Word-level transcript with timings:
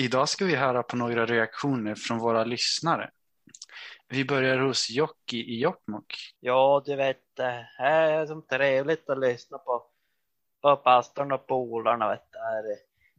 Idag 0.00 0.28
ska 0.28 0.44
vi 0.44 0.56
höra 0.56 0.82
på 0.82 0.96
några 0.96 1.26
reaktioner 1.26 1.94
från 1.94 2.18
våra 2.18 2.44
lyssnare. 2.44 3.10
Vi 4.08 4.24
börjar 4.24 4.58
hos 4.58 4.90
Jocki 4.90 5.36
i 5.36 5.60
Jokkmokk. 5.60 6.14
Ja, 6.40 6.82
du 6.86 6.96
vet, 6.96 7.20
det 7.36 7.66
är 7.78 8.26
som 8.26 8.46
trevligt 8.46 9.10
att 9.10 9.18
lyssna 9.18 9.58
på, 9.58 9.82
på 10.62 10.76
pastorn 10.76 11.32
och 11.32 11.46
polarna 11.46 12.10
vet 12.10 12.28
du, 12.32 12.38
här 12.38 12.64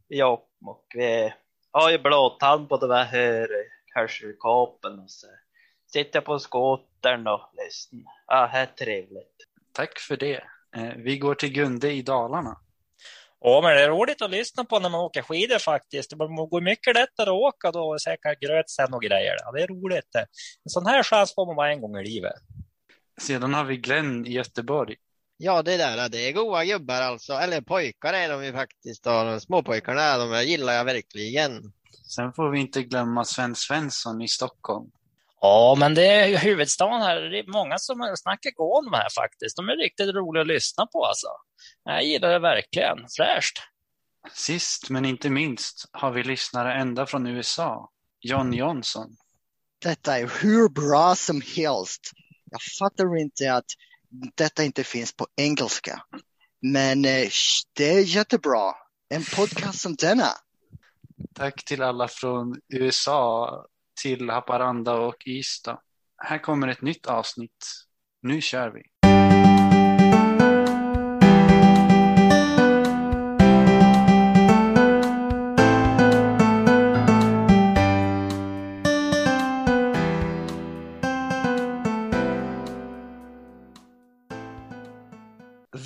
i 0.08 0.18
Jokkmokk. 0.18 0.94
Vi 0.94 1.32
har 1.70 1.90
ju 1.90 1.98
blåtand 1.98 2.68
på 2.68 2.76
de 2.76 2.90
här 2.90 3.48
hörselkåpen 3.94 4.98
och 4.98 5.10
så 5.10 5.26
sitter 5.86 6.20
på 6.20 6.38
skotern 6.38 7.26
och 7.26 7.50
lyssnar. 7.64 8.12
Ja, 8.26 8.50
det 8.52 8.58
är 8.58 8.66
trevligt. 8.66 9.36
Tack 9.72 9.98
för 9.98 10.16
det. 10.16 10.44
Eh, 10.76 10.94
vi 10.96 11.18
går 11.18 11.34
till 11.34 11.52
Gunde 11.52 11.92
i 11.92 12.02
Dalarna. 12.02 12.61
Ja, 13.44 13.60
men 13.62 13.76
det 13.76 13.82
är 13.82 13.88
roligt 13.88 14.22
att 14.22 14.30
lyssna 14.30 14.64
på 14.64 14.78
när 14.78 14.90
man 14.90 15.00
åker 15.00 15.22
skidor 15.22 15.58
faktiskt. 15.58 16.10
Det 16.10 16.16
går 16.16 16.60
mycket 16.60 16.94
lättare 16.94 17.30
att 17.30 17.34
åka 17.34 17.70
då 17.70 17.80
och 17.80 18.02
säkert 18.02 18.40
gröt 18.40 18.70
sen 18.70 18.94
och 18.94 19.02
grejer. 19.02 19.36
Ja, 19.38 19.52
det 19.52 19.62
är 19.62 19.66
roligt. 19.66 20.14
En 20.64 20.70
sån 20.70 20.86
här 20.86 21.02
chans 21.02 21.34
får 21.34 21.46
man 21.46 21.56
bara 21.56 21.72
en 21.72 21.80
gång 21.80 21.96
i 21.96 22.04
livet. 22.04 22.32
Sedan 23.20 23.54
har 23.54 23.64
vi 23.64 23.76
Glenn 23.76 24.26
i 24.26 24.32
Göteborg. 24.32 24.96
Ja, 25.36 25.62
det 25.62 25.76
där 25.76 26.08
det 26.08 26.28
är 26.28 26.32
goa 26.32 26.64
gubbar 26.64 27.02
alltså. 27.02 27.32
Eller 27.32 27.60
pojkar 27.60 28.12
är 28.12 28.28
de 28.28 28.44
ju 28.44 28.52
faktiskt. 28.52 29.04
De 29.04 29.40
småpojkarna 29.40 30.18
de 30.18 30.44
gillar 30.44 30.72
jag 30.72 30.84
verkligen. 30.84 31.72
Sen 32.06 32.32
får 32.32 32.50
vi 32.50 32.60
inte 32.60 32.82
glömma 32.82 33.24
Sven 33.24 33.54
Svensson 33.54 34.22
i 34.22 34.28
Stockholm. 34.28 34.90
Ja, 35.44 35.76
men 35.78 35.94
det 35.94 36.06
är 36.06 36.26
ju 36.26 36.36
huvudstaden 36.36 37.02
här. 37.02 37.20
Det 37.20 37.38
är 37.38 37.52
många 37.52 37.78
som 37.78 38.14
snackar 38.16 38.50
gå 38.50 38.78
om 38.78 38.84
de 38.84 38.96
här 38.96 39.08
faktiskt. 39.14 39.56
De 39.56 39.68
är 39.68 39.76
riktigt 39.76 40.14
roliga 40.14 40.40
att 40.40 40.46
lyssna 40.46 40.86
på 40.86 41.04
alltså. 41.04 41.26
Jag 41.84 42.04
gillar 42.04 42.28
det 42.28 42.38
verkligen. 42.38 42.98
Fräscht. 43.16 43.58
Sist 44.32 44.90
men 44.90 45.04
inte 45.04 45.30
minst 45.30 45.88
har 45.92 46.10
vi 46.10 46.22
lyssnare 46.22 46.74
ända 46.74 47.06
från 47.06 47.26
USA. 47.26 47.90
John 48.20 48.52
Johnson. 48.52 49.16
Detta 49.78 50.18
är 50.18 50.30
hur 50.42 50.68
bra 50.68 51.14
som 51.14 51.42
helst. 51.56 52.10
Jag 52.50 52.60
fattar 52.78 53.20
inte 53.20 53.54
att 53.54 53.66
detta 54.34 54.64
inte 54.64 54.84
finns 54.84 55.16
på 55.16 55.26
engelska. 55.36 56.02
Men 56.60 57.04
eh, 57.04 57.28
det 57.76 57.90
är 57.90 58.00
jättebra. 58.00 58.74
En 59.08 59.24
podcast 59.36 59.80
som 59.80 59.94
denna. 59.94 60.28
Tack 61.34 61.64
till 61.64 61.82
alla 61.82 62.08
från 62.08 62.60
USA 62.68 63.48
till 64.02 64.30
Haparanda 64.30 64.94
och 64.94 65.26
Ystad. 65.26 65.78
Här 66.16 66.38
kommer 66.38 66.68
ett 66.68 66.82
nytt 66.82 67.06
avsnitt. 67.06 67.66
Nu 68.22 68.40
kör 68.40 68.70
vi! 68.70 68.82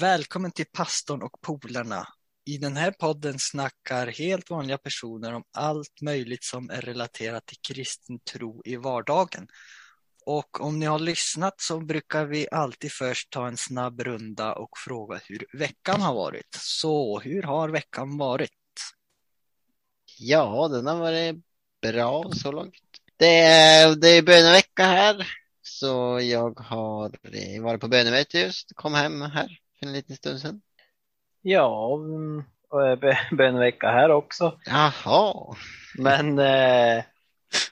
Välkommen 0.01 0.51
till 0.51 0.67
pastorn 0.73 1.23
och 1.23 1.41
polarna. 1.41 2.08
I 2.48 2.58
den 2.58 2.77
här 2.77 2.91
podden 2.91 3.39
snackar 3.39 4.06
helt 4.06 4.50
vanliga 4.50 4.78
personer 4.78 5.34
om 5.34 5.44
allt 5.52 6.00
möjligt 6.02 6.44
som 6.44 6.70
är 6.70 6.80
relaterat 6.80 7.47
till 7.47 7.58
kristen 7.69 8.19
tro 8.19 8.62
i 8.64 8.77
vardagen. 8.77 9.48
Och 10.27 10.61
om 10.61 10.78
ni 10.78 10.86
har 10.86 10.98
lyssnat 10.98 11.61
så 11.61 11.80
brukar 11.80 12.24
vi 12.27 12.48
alltid 12.50 12.92
först 12.92 13.30
ta 13.30 13.48
en 13.48 13.56
snabb 13.56 14.00
runda 14.00 14.52
och 14.55 14.69
fråga 14.86 15.20
hur 15.24 15.47
veckan 15.58 16.00
har 16.00 16.14
varit. 16.14 16.58
Så 16.58 17.20
hur 17.20 17.42
har 17.42 17.69
veckan 17.69 18.19
varit? 18.19 18.50
Ja, 20.19 20.69
den 20.69 20.86
har 20.86 20.98
varit 20.98 21.36
bra 21.83 22.30
så 22.33 22.52
långt. 22.52 22.74
Det 23.17 23.41
är, 23.41 23.97
det 23.97 24.08
är 24.08 24.22
bönevecka 24.22 24.84
här, 24.84 25.27
så 25.62 26.20
jag 26.22 26.61
har 26.61 27.19
eh, 27.22 27.62
varit 27.62 27.80
på 27.80 27.89
bönemöte 27.89 28.39
just, 28.39 28.72
kom 28.74 28.95
hem 28.95 29.20
här 29.23 29.58
för 29.79 29.86
en 29.86 29.92
liten 29.92 30.17
stund 30.17 30.40
sedan. 30.40 30.61
Ja, 31.48 31.86
och 32.68 32.98
bönevecka 33.36 33.90
här 33.90 34.11
också. 34.11 34.58
Jaha. 34.64 35.57
Men 35.98 36.39
eh, 36.39 37.05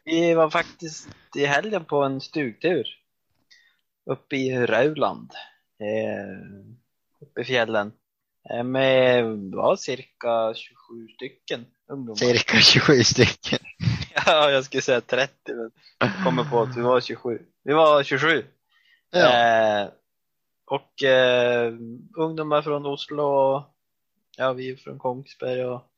vi 0.04 0.34
var 0.34 0.50
faktiskt 0.50 1.08
i 1.36 1.46
helgen 1.46 1.84
på 1.84 2.02
en 2.02 2.20
stugtur 2.20 2.86
uppe 4.10 4.36
i 4.36 4.66
Rauland, 4.66 5.30
eh, 5.80 7.26
uppe 7.26 7.40
i 7.40 7.44
fjällen. 7.44 7.92
Eh, 8.50 8.64
med 8.64 9.24
var 9.52 9.76
cirka 9.76 10.54
27 10.54 11.08
stycken 11.14 11.66
ungdomar. 11.88 12.16
Cirka 12.16 12.58
27 12.58 13.02
stycken. 13.02 13.58
ja, 14.26 14.50
jag 14.50 14.64
skulle 14.64 14.82
säga 14.82 15.00
30, 15.00 15.32
men 16.00 16.24
kommer 16.24 16.44
på 16.44 16.62
att 16.62 16.76
vi 16.76 16.80
var 16.80 17.00
27. 17.00 17.38
Vi 17.64 17.72
var 17.72 18.02
27. 18.02 18.44
Ja. 19.10 19.90
Och 20.66 21.02
eh, 21.02 21.72
ungdomar 22.16 22.62
från 22.62 22.86
Oslo 22.86 23.22
och 23.22 23.74
ja, 24.36 24.52
vi 24.52 24.70
är 24.70 24.76
från 24.76 24.98
Kongsberg 24.98 25.64
och 25.64 25.90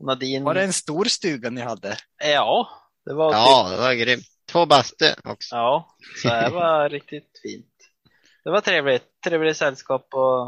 Nadine. 0.00 0.44
Var 0.44 0.54
det 0.54 0.62
en 0.62 0.72
stor 0.72 1.04
stuga 1.04 1.50
ni 1.50 1.60
hade? 1.60 1.96
Ja, 2.24 2.68
det 3.04 3.14
var 3.14 3.32
Ja, 3.32 3.66
typ, 3.68 3.76
det 3.78 3.84
var 3.84 3.94
grymt. 3.94 4.26
Två 4.46 4.66
bastu 4.66 5.12
också. 5.24 5.56
ja, 5.56 5.96
så 6.22 6.28
det 6.28 6.50
var 6.50 6.88
riktigt 6.90 7.40
fint. 7.42 7.72
Det 8.44 8.50
var 8.50 8.60
trevligt, 8.60 9.20
trevligt 9.24 9.56
sällskap 9.56 10.08
och, 10.14 10.46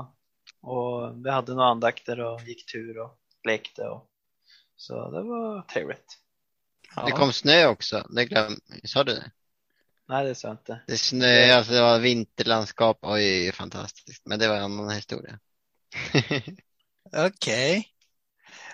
och 0.61 1.27
vi 1.27 1.31
hade 1.31 1.55
några 1.55 1.69
andakter 1.69 2.21
och 2.21 2.41
gick 2.43 2.73
tur 2.73 2.99
och 2.99 3.19
lekte 3.47 3.83
och 3.83 4.11
så 4.77 5.11
det 5.11 5.23
var 5.23 5.63
trevligt. 5.63 6.19
Det 7.07 7.13
kom 7.13 7.33
snö 7.33 7.67
också. 7.67 8.07
Det 8.11 8.25
glöm... 8.25 8.57
Sa 8.85 9.05
du 9.05 9.13
det? 9.15 9.31
Nej, 10.09 10.27
det 10.27 10.35
sa 10.35 10.49
jag 10.49 10.55
inte. 10.55 10.81
Det 10.87 10.99
snö, 10.99 11.53
alltså 11.53 11.73
det 11.73 11.81
var 11.81 11.99
vinterlandskap. 11.99 12.99
Oj, 13.03 13.53
fantastiskt. 13.53 14.27
Men 14.27 14.39
det 14.39 14.49
var 14.49 14.57
en 14.57 14.63
annan 14.63 14.91
historia. 14.91 15.39
Okej. 17.17 17.89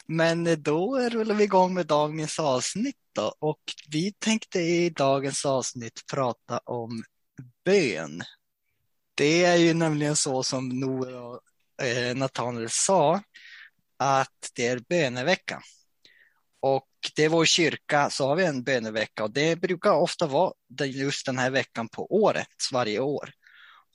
Men 0.06 0.62
då 0.62 0.98
rullar 0.98 1.34
vi 1.34 1.44
igång 1.44 1.74
med 1.74 1.86
dagens 1.86 2.38
avsnitt 2.38 2.96
då. 3.14 3.34
Och 3.38 3.60
vi 3.88 4.12
tänkte 4.12 4.60
i 4.60 4.90
dagens 4.90 5.44
avsnitt 5.44 6.00
prata 6.12 6.58
om 6.58 7.04
bön. 7.64 8.22
Det 9.14 9.44
är 9.44 9.56
ju 9.56 9.74
nämligen 9.74 10.16
så 10.16 10.42
som 10.42 10.68
Noel 10.68 11.14
och 11.14 11.40
eh, 11.82 12.16
Nathanael 12.16 12.70
sa, 12.70 13.22
att 13.96 14.50
det 14.54 14.66
är 14.66 14.78
bönevecka. 14.78 15.62
Och 16.64 16.88
det 17.16 17.24
är 17.24 17.28
vår 17.28 17.44
kyrka 17.44 18.10
så 18.10 18.28
har 18.28 18.36
vi 18.36 18.44
en 18.44 18.62
bönevecka 18.62 19.24
och 19.24 19.30
det 19.30 19.56
brukar 19.56 19.92
ofta 19.92 20.26
vara 20.26 20.52
just 20.84 21.26
den 21.26 21.38
här 21.38 21.50
veckan 21.50 21.88
på 21.88 22.14
året, 22.14 22.48
varje 22.72 23.00
år. 23.00 23.30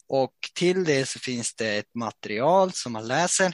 Och 0.07 0.33
till 0.55 0.83
det 0.83 1.05
så 1.05 1.19
finns 1.19 1.55
det 1.55 1.77
ett 1.77 1.95
material 1.95 2.71
som 2.73 2.91
man 2.93 3.07
läser 3.07 3.53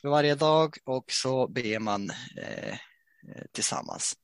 för 0.00 0.08
varje 0.08 0.34
dag 0.34 0.76
och 0.84 1.04
så 1.12 1.48
ber 1.48 1.78
man 1.78 2.10
eh, 2.10 2.76
tillsammans. 3.52 4.14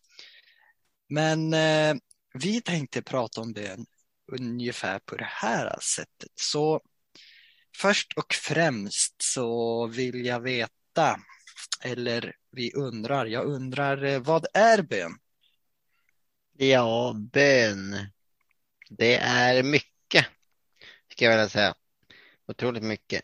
Men 1.09 1.55
eh, 1.55 1.95
vi 2.35 2.61
tänkte 2.61 3.03
prata 3.03 3.41
om 3.41 3.53
bön 3.53 3.87
ungefär 4.33 4.99
på 4.99 5.17
det 5.17 5.29
här 5.31 5.79
sättet. 5.81 6.33
Så 6.35 6.81
först 7.77 8.13
och 8.13 8.35
främst 8.35 9.15
så 9.23 9.87
vill 9.87 10.27
jag 10.27 10.41
veta, 10.41 11.21
eller 11.85 12.33
vi 12.53 12.73
undrar, 12.73 13.27
jag 13.27 13.45
undrar 13.47 14.05
eh, 14.05 14.21
vad 14.21 14.47
är 14.55 14.83
bön? 14.83 15.19
Ja, 16.57 17.15
bön. 17.33 17.97
Det 18.91 19.17
är 19.17 19.63
mycket, 19.63 20.27
ska 21.13 21.25
jag 21.25 21.31
vilja 21.33 21.49
säga. 21.49 21.75
Otroligt 22.49 22.83
mycket. 22.83 23.23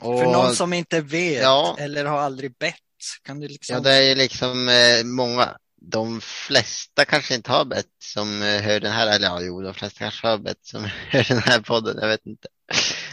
Och, 0.00 0.18
För 0.18 0.26
någon 0.26 0.54
som 0.56 0.72
inte 0.72 1.00
vet 1.00 1.42
Ja. 1.42 1.76
eller 1.80 2.04
har 2.04 2.18
aldrig 2.18 2.56
bett, 2.58 2.74
kan 3.22 3.40
du 3.40 3.48
liksom... 3.48 3.74
Ja, 3.74 3.80
det 3.80 3.94
är 3.94 4.02
ju 4.02 4.14
liksom 4.14 4.68
eh, 4.68 5.04
många. 5.04 5.56
De 5.80 6.20
flesta 6.20 7.04
kanske 7.04 7.34
inte 7.34 7.50
har 7.52 7.64
bett 7.64 7.86
som 8.02 8.42
eh, 8.42 8.60
hör 8.62 8.80
den 8.80 8.92
här, 8.92 9.06
eller 9.06 9.26
ja, 9.26 9.40
jo, 9.42 9.62
de 9.62 9.74
flesta 9.74 9.98
kanske 9.98 10.26
har 10.26 10.38
bett 10.38 10.66
som 10.66 10.84
hör 11.08 11.24
den 11.28 11.38
här 11.42 11.60
podden, 11.60 11.98
jag 12.00 12.08
vet 12.08 12.26
inte. 12.26 12.48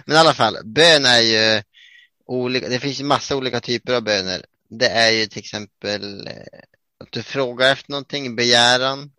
Men 0.06 0.15
i 0.15 0.19
alla 0.19 0.33
fall, 0.33 0.57
bön 0.65 1.06
är 1.06 1.21
ju 1.21 1.63
olika, 2.25 2.69
det 2.69 2.80
finns 2.80 3.01
massa 3.01 3.36
olika 3.36 3.62
typer 3.62 3.94
av 3.94 4.04
böner. 4.04 4.45
Det 4.69 4.88
är 4.89 5.12
ju 5.12 5.27
till 5.27 5.39
exempel 5.39 6.27
eh, 6.27 6.60
att 6.98 7.12
du 7.12 7.24
frågar 7.24 7.72
efter 7.72 7.92
någonting, 7.92 8.36
begäran, 8.36 9.12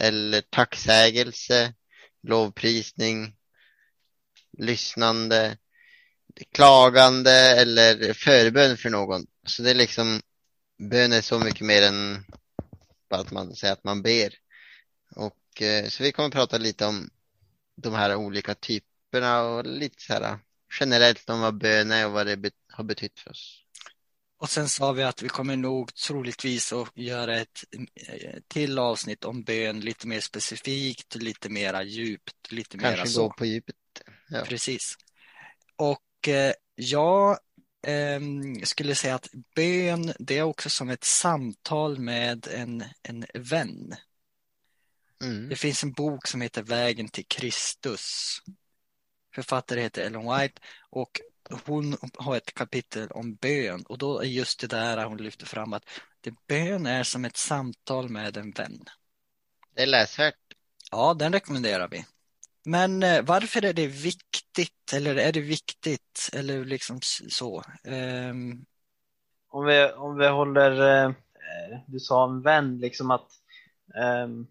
eller 0.00 0.40
tacksägelse, 0.40 1.74
lovprisning, 2.22 3.36
lyssnande, 4.58 5.58
klagande 6.52 7.32
eller 7.32 8.12
förbön 8.12 8.76
för 8.76 8.90
någon. 8.90 9.26
Så 9.46 9.62
det 9.62 9.70
är 9.70 9.74
liksom, 9.74 10.20
bön 10.78 11.12
är 11.12 11.20
så 11.20 11.38
mycket 11.38 11.66
mer 11.66 11.82
än 11.82 12.24
bara 13.10 13.20
att 13.20 13.30
man 13.30 13.56
säger 13.56 13.72
att 13.72 13.84
man 13.84 14.02
ber. 14.02 14.34
Och 15.10 15.62
eh, 15.62 15.88
så 15.88 16.02
vi 16.02 16.12
kommer 16.12 16.26
att 16.26 16.34
prata 16.34 16.58
lite 16.58 16.86
om 16.86 17.10
de 17.76 17.94
här 17.94 18.14
olika 18.14 18.54
typerna 18.54 19.42
och 19.42 19.66
lite 19.66 20.02
så 20.02 20.12
här 20.12 20.38
generellt 20.80 21.30
om 21.30 21.40
vad 21.40 21.58
bön 21.58 21.90
är 21.90 22.06
och 22.06 22.12
vad 22.12 22.26
det 22.26 22.50
har 22.72 22.84
betytt 22.84 23.20
för 23.20 23.30
oss. 23.30 23.62
Och 24.38 24.50
sen 24.50 24.68
sa 24.68 24.92
vi 24.92 25.02
att 25.02 25.22
vi 25.22 25.28
kommer 25.28 25.56
nog 25.56 25.94
troligtvis 25.94 26.72
att 26.72 26.90
göra 26.94 27.36
ett 27.36 27.64
eh, 28.08 28.40
till 28.48 28.78
avsnitt 28.78 29.24
om 29.24 29.42
bön 29.42 29.80
lite 29.80 30.06
mer 30.06 30.20
specifikt, 30.20 31.14
lite 31.14 31.48
mera 31.48 31.82
djupt, 31.82 32.52
lite 32.52 32.76
mera 32.76 32.96
Kanske 32.96 33.14
så. 33.14 33.28
gå 33.28 33.34
på 33.34 33.46
djupet. 33.46 33.76
Ja. 34.28 34.44
Precis. 34.44 34.96
Och 35.76 36.28
eh, 36.28 36.52
jag 36.74 37.38
ehm, 37.86 38.64
skulle 38.64 38.94
säga 38.94 39.14
att 39.14 39.28
bön, 39.54 40.12
det 40.18 40.38
är 40.38 40.42
också 40.42 40.70
som 40.70 40.90
ett 40.90 41.04
samtal 41.04 41.98
med 41.98 42.46
en, 42.50 42.84
en 43.02 43.26
vän. 43.34 43.94
Mm. 45.22 45.48
Det 45.48 45.56
finns 45.56 45.82
en 45.82 45.92
bok 45.92 46.26
som 46.26 46.40
heter 46.40 46.62
Vägen 46.62 47.08
till 47.08 47.26
Kristus. 47.26 48.38
Författare 49.36 49.80
heter 49.80 50.02
Ellen 50.06 50.20
White 50.32 50.60
och 50.90 51.20
hon 51.66 51.96
har 52.18 52.36
ett 52.36 52.54
kapitel 52.54 53.10
om 53.10 53.34
bön 53.34 53.84
och 53.88 53.98
då 53.98 54.20
är 54.20 54.24
just 54.26 54.60
det 54.60 54.66
där 54.66 55.04
hon 55.04 55.16
lyfter 55.16 55.46
fram 55.46 55.72
att 55.72 55.84
det 56.20 56.34
bön 56.48 56.86
är 56.86 57.02
som 57.02 57.24
ett 57.24 57.36
samtal 57.36 58.08
med 58.08 58.36
en 58.36 58.50
vän. 58.50 58.84
Det 59.74 59.82
är 59.82 59.86
läsvärt. 59.86 60.34
Ja, 60.90 61.14
den 61.14 61.32
rekommenderar 61.32 61.88
vi. 61.88 62.04
Men 62.64 63.02
eh, 63.02 63.22
varför 63.22 63.64
är 63.64 63.72
det 63.72 63.86
viktigt 63.86 64.92
eller 64.94 65.16
är 65.16 65.32
det 65.32 65.40
viktigt 65.40 66.30
eller 66.32 66.64
liksom 66.64 66.98
så? 67.28 67.62
Ehm, 67.84 68.64
Om 69.48 69.64
vi, 69.66 69.92
om 69.92 70.16
vi 70.18 70.28
håller, 70.28 71.04
eh, 71.04 71.12
du 71.86 72.00
sa 72.00 72.24
en 72.24 72.42
vän, 72.42 72.78
liksom 72.78 73.10
att 73.10 73.28
ehm, 74.02 74.46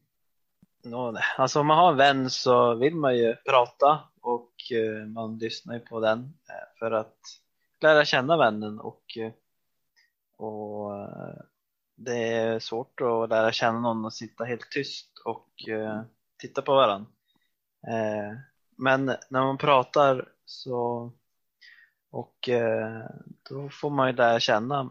nå- 0.86 1.18
alltså 1.38 1.60
om 1.60 1.68
man 1.68 1.78
har 1.78 1.92
en 1.92 1.98
vän 1.98 2.30
så 2.30 2.76
vill 2.76 2.96
man 2.96 3.18
ju 3.18 3.36
prata 3.36 4.00
och 4.22 4.52
eh, 4.72 5.06
man 5.08 5.38
lyssnar 5.38 5.74
ju 5.74 5.80
på 5.80 6.00
den 6.00 6.20
eh, 6.20 6.80
för 6.80 6.92
att 6.92 7.18
lära 7.82 8.06
känna 8.06 8.38
vännen 8.38 8.80
och, 8.80 9.18
eh, 9.18 9.32
och 10.38 10.92
det 11.96 12.18
är 12.18 12.60
svårt 12.60 13.02
att 13.02 13.30
lära 13.30 13.52
känna 13.52 13.80
någon 13.80 14.06
och 14.06 14.14
sitta 14.14 14.44
helt 14.44 14.72
tyst 14.72 15.12
och 15.26 15.50
titta 16.42 16.62
på 16.62 16.76
varandra. 16.76 17.08
Men 18.78 19.06
när 19.06 19.44
man 19.44 19.58
pratar 19.58 20.30
så 20.46 21.12
och 22.12 22.50
då 23.50 23.70
får 23.70 23.90
man 23.90 24.08
ju 24.08 24.16
lära 24.16 24.40
känna 24.40 24.90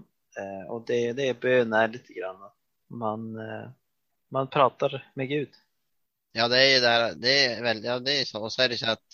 och 0.68 0.84
det, 0.86 1.12
det 1.12 1.28
är 1.28 1.34
bön 1.34 1.72
är 1.72 1.88
lite 1.88 2.12
grann 2.12 2.36
man, 2.88 3.38
man 4.28 4.48
pratar 4.48 5.10
med 5.14 5.28
Gud. 5.28 5.50
Ja, 6.36 6.48
det 6.48 6.58
är 6.62 6.74
ju 6.74 6.80
där, 6.80 7.14
det 7.14 7.44
är 7.46 7.62
väl, 7.62 7.84
ja, 7.84 7.98
det 7.98 8.20
är 8.20 8.24
så. 8.24 8.42
Och 8.42 8.52
så 8.52 8.62
är 8.62 8.68
det 8.68 8.78
så 8.78 8.86
att 8.90 9.04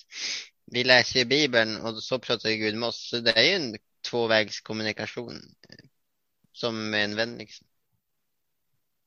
vi 0.66 0.84
läser 0.84 1.18
ju 1.18 1.24
Bibeln 1.24 1.76
och 1.80 2.02
så 2.02 2.18
pratar 2.18 2.50
Gud 2.50 2.76
med 2.76 2.88
oss. 2.88 3.08
Så 3.10 3.20
det 3.20 3.32
är 3.38 3.42
ju 3.42 3.54
en 3.54 3.76
tvåvägskommunikation. 4.10 5.34
eh, 5.70 5.86
Som 6.52 6.90
med 6.90 7.04
en 7.04 7.16
vän 7.16 7.36
liksom. 7.38 7.66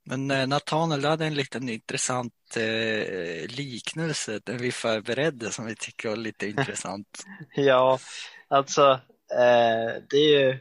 Men 0.06 0.31
eh, 0.31 0.48
Nathanael 0.48 1.01
du 1.01 1.07
hade 1.07 1.25
en 1.25 1.33
liten 1.33 1.69
intressant 1.69 2.33
eh, 2.57 3.48
liknelse 3.48 4.39
där 4.44 4.57
vi 4.57 4.71
förberedde 4.71 5.51
som 5.51 5.65
vi 5.65 5.75
tycker 5.75 6.10
var 6.10 6.15
lite 6.15 6.48
intressant. 6.48 7.27
Ja, 7.56 8.00
alltså 8.48 8.92
eh, 9.31 10.01
det 10.10 10.18
är 10.18 10.30
ju 10.51 10.60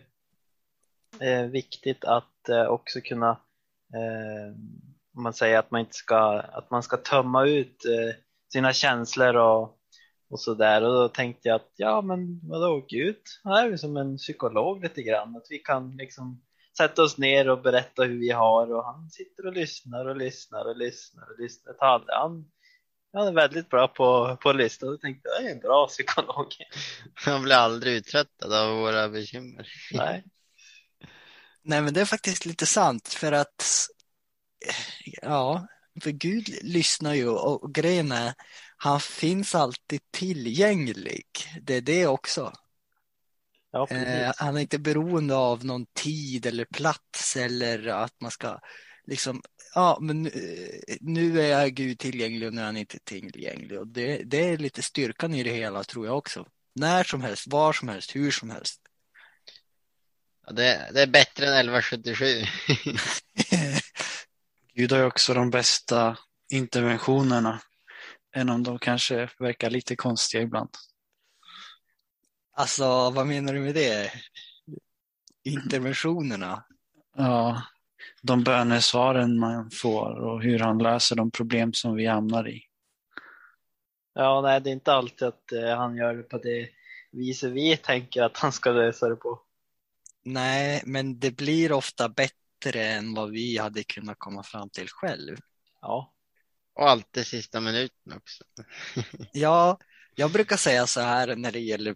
eh, 1.20 1.46
viktigt 1.46 2.04
att 2.04 2.48
eh, 2.48 2.64
också 2.66 3.00
kunna 3.00 3.30
eh, 3.94 4.54
man 5.16 5.34
säger 5.34 5.58
att 5.58 5.70
man 5.70 5.80
inte 5.80 5.94
ska 5.94 6.40
att 6.40 6.70
man 6.70 6.82
ska 6.82 6.96
tömma 6.96 7.46
ut 7.46 7.84
eh, 7.84 8.16
sina 8.52 8.72
känslor 8.72 9.36
och, 9.36 9.78
och 10.30 10.40
sådär 10.40 10.82
och 10.82 10.94
då 10.94 11.08
tänkte 11.08 11.48
jag 11.48 11.56
att 11.56 11.72
ja 11.76 12.00
men 12.00 12.40
vadå 12.42 12.86
Gud, 12.88 13.16
han 13.44 13.52
är 13.52 13.70
ju 13.70 13.78
som 13.78 13.96
en 13.96 14.16
psykolog 14.16 14.82
lite 14.82 15.02
grann 15.02 15.36
att 15.36 15.46
vi 15.50 15.58
kan 15.58 15.96
liksom 15.96 16.42
sätta 16.76 17.02
oss 17.02 17.18
ner 17.18 17.48
och 17.48 17.62
berätta 17.62 18.02
hur 18.02 18.18
vi 18.18 18.30
har 18.30 18.74
och 18.74 18.84
han 18.84 19.10
sitter 19.10 19.46
och 19.46 19.52
lyssnar 19.52 20.08
och 20.08 20.16
lyssnar 20.16 20.64
och 20.64 20.76
lyssnar 20.76 21.22
och 21.30 21.38
lyssnar. 21.38 21.74
Han, 21.78 22.04
han, 22.06 22.44
han 23.12 23.28
är 23.28 23.32
väldigt 23.32 23.68
bra 23.68 23.88
på, 23.88 24.36
på 24.42 24.50
att 24.50 24.56
lyssna 24.56 24.88
och 24.88 25.00
tänkte 25.00 25.28
jag, 25.28 25.42
jag 25.42 25.50
är 25.50 25.54
en 25.54 25.60
bra 25.60 25.86
psykolog. 25.88 26.46
Han 27.14 27.42
blir 27.42 27.54
aldrig 27.54 27.94
uttröttad 27.94 28.52
av 28.52 28.76
våra 28.76 29.08
bekymmer. 29.08 29.68
Nej. 29.92 30.24
Nej, 31.64 31.82
men 31.82 31.94
det 31.94 32.00
är 32.00 32.04
faktiskt 32.04 32.46
lite 32.46 32.66
sant 32.66 33.08
för 33.08 33.32
att 33.32 33.64
ja, 35.22 35.66
för 36.02 36.10
Gud 36.10 36.48
lyssnar 36.62 37.14
ju 37.14 37.28
och, 37.28 37.62
och 37.62 37.74
grejen 37.74 38.12
är 38.12 38.34
han 38.76 39.00
finns 39.00 39.54
alltid 39.54 40.00
tillgänglig. 40.10 41.26
Det 41.62 41.74
är 41.74 41.80
det 41.80 42.06
också. 42.06 42.52
Ja, 43.70 43.86
Eh, 43.90 44.32
han 44.36 44.56
är 44.56 44.60
inte 44.60 44.78
beroende 44.78 45.34
av 45.34 45.64
någon 45.64 45.86
tid 45.86 46.46
eller 46.46 46.64
plats 46.64 47.36
eller 47.36 47.86
att 47.86 48.20
man 48.20 48.30
ska 48.30 48.60
liksom, 49.06 49.42
ja 49.74 49.98
men 50.00 50.26
eh, 50.26 50.96
nu 51.00 51.40
är 51.40 51.48
jag 51.48 51.74
Gud 51.74 51.98
tillgänglig 51.98 52.48
och 52.48 52.54
nu 52.54 52.60
är 52.60 52.64
han 52.64 52.76
inte 52.76 52.98
tillgänglig. 53.04 53.78
Och 53.78 53.86
det, 53.86 54.22
det 54.24 54.48
är 54.48 54.58
lite 54.58 54.82
styrkan 54.82 55.34
i 55.34 55.42
det 55.42 55.52
hela 55.52 55.84
tror 55.84 56.06
jag 56.06 56.18
också. 56.18 56.46
När 56.74 57.04
som 57.04 57.22
helst, 57.22 57.46
var 57.46 57.72
som 57.72 57.88
helst, 57.88 58.16
hur 58.16 58.30
som 58.30 58.50
helst. 58.50 58.80
Ja, 60.46 60.52
det, 60.52 60.90
det 60.94 61.02
är 61.02 61.06
bättre 61.06 61.46
än 61.46 61.68
1177. 61.68 62.24
Gud 64.74 64.92
har 64.92 64.98
ju 64.98 65.04
också 65.04 65.34
de 65.34 65.50
bästa 65.50 66.18
interventionerna. 66.52 67.60
Även 68.34 68.48
om 68.48 68.62
de 68.62 68.78
kanske 68.78 69.28
verkar 69.38 69.70
lite 69.70 69.96
konstiga 69.96 70.42
ibland. 70.42 70.70
Alltså, 72.56 73.10
vad 73.10 73.26
menar 73.26 73.52
du 73.52 73.60
med 73.60 73.74
det? 73.74 74.12
Interventionerna? 75.44 76.64
Ja, 77.16 77.62
de 78.22 78.44
bönesvaren 78.44 79.38
man 79.38 79.70
får 79.70 80.20
och 80.20 80.42
hur 80.42 80.58
han 80.58 80.78
löser 80.78 81.16
de 81.16 81.30
problem 81.30 81.72
som 81.72 81.94
vi 81.94 82.06
hamnar 82.06 82.48
i. 82.48 82.62
Ja, 84.14 84.40
nej, 84.40 84.60
det 84.60 84.70
är 84.70 84.72
inte 84.72 84.92
alltid 84.92 85.28
att 85.28 85.52
eh, 85.52 85.76
han 85.76 85.96
gör 85.96 86.14
det 86.14 86.22
på 86.22 86.38
det 86.38 86.68
viset 87.10 87.52
vi 87.52 87.76
tänker 87.76 88.22
att 88.22 88.38
han 88.38 88.52
ska 88.52 88.70
lösa 88.70 89.08
det 89.08 89.16
på. 89.16 89.40
Nej, 90.24 90.82
men 90.86 91.18
det 91.18 91.30
blir 91.36 91.72
ofta 91.72 92.08
bättre 92.08 92.41
än 92.70 93.14
vad 93.14 93.30
vi 93.30 93.58
hade 93.58 93.84
kunnat 93.84 94.18
komma 94.18 94.42
fram 94.42 94.70
till 94.70 94.88
själv. 94.88 95.36
Ja, 95.80 96.12
Och 96.74 96.90
alltid 96.90 97.26
sista 97.26 97.60
minuten 97.60 98.12
också. 98.12 98.44
Ja, 99.32 99.78
jag 100.14 100.32
brukar 100.32 100.56
säga 100.56 100.86
så 100.86 101.00
här 101.00 101.36
när 101.36 101.52
det 101.52 101.60
gäller 101.60 101.94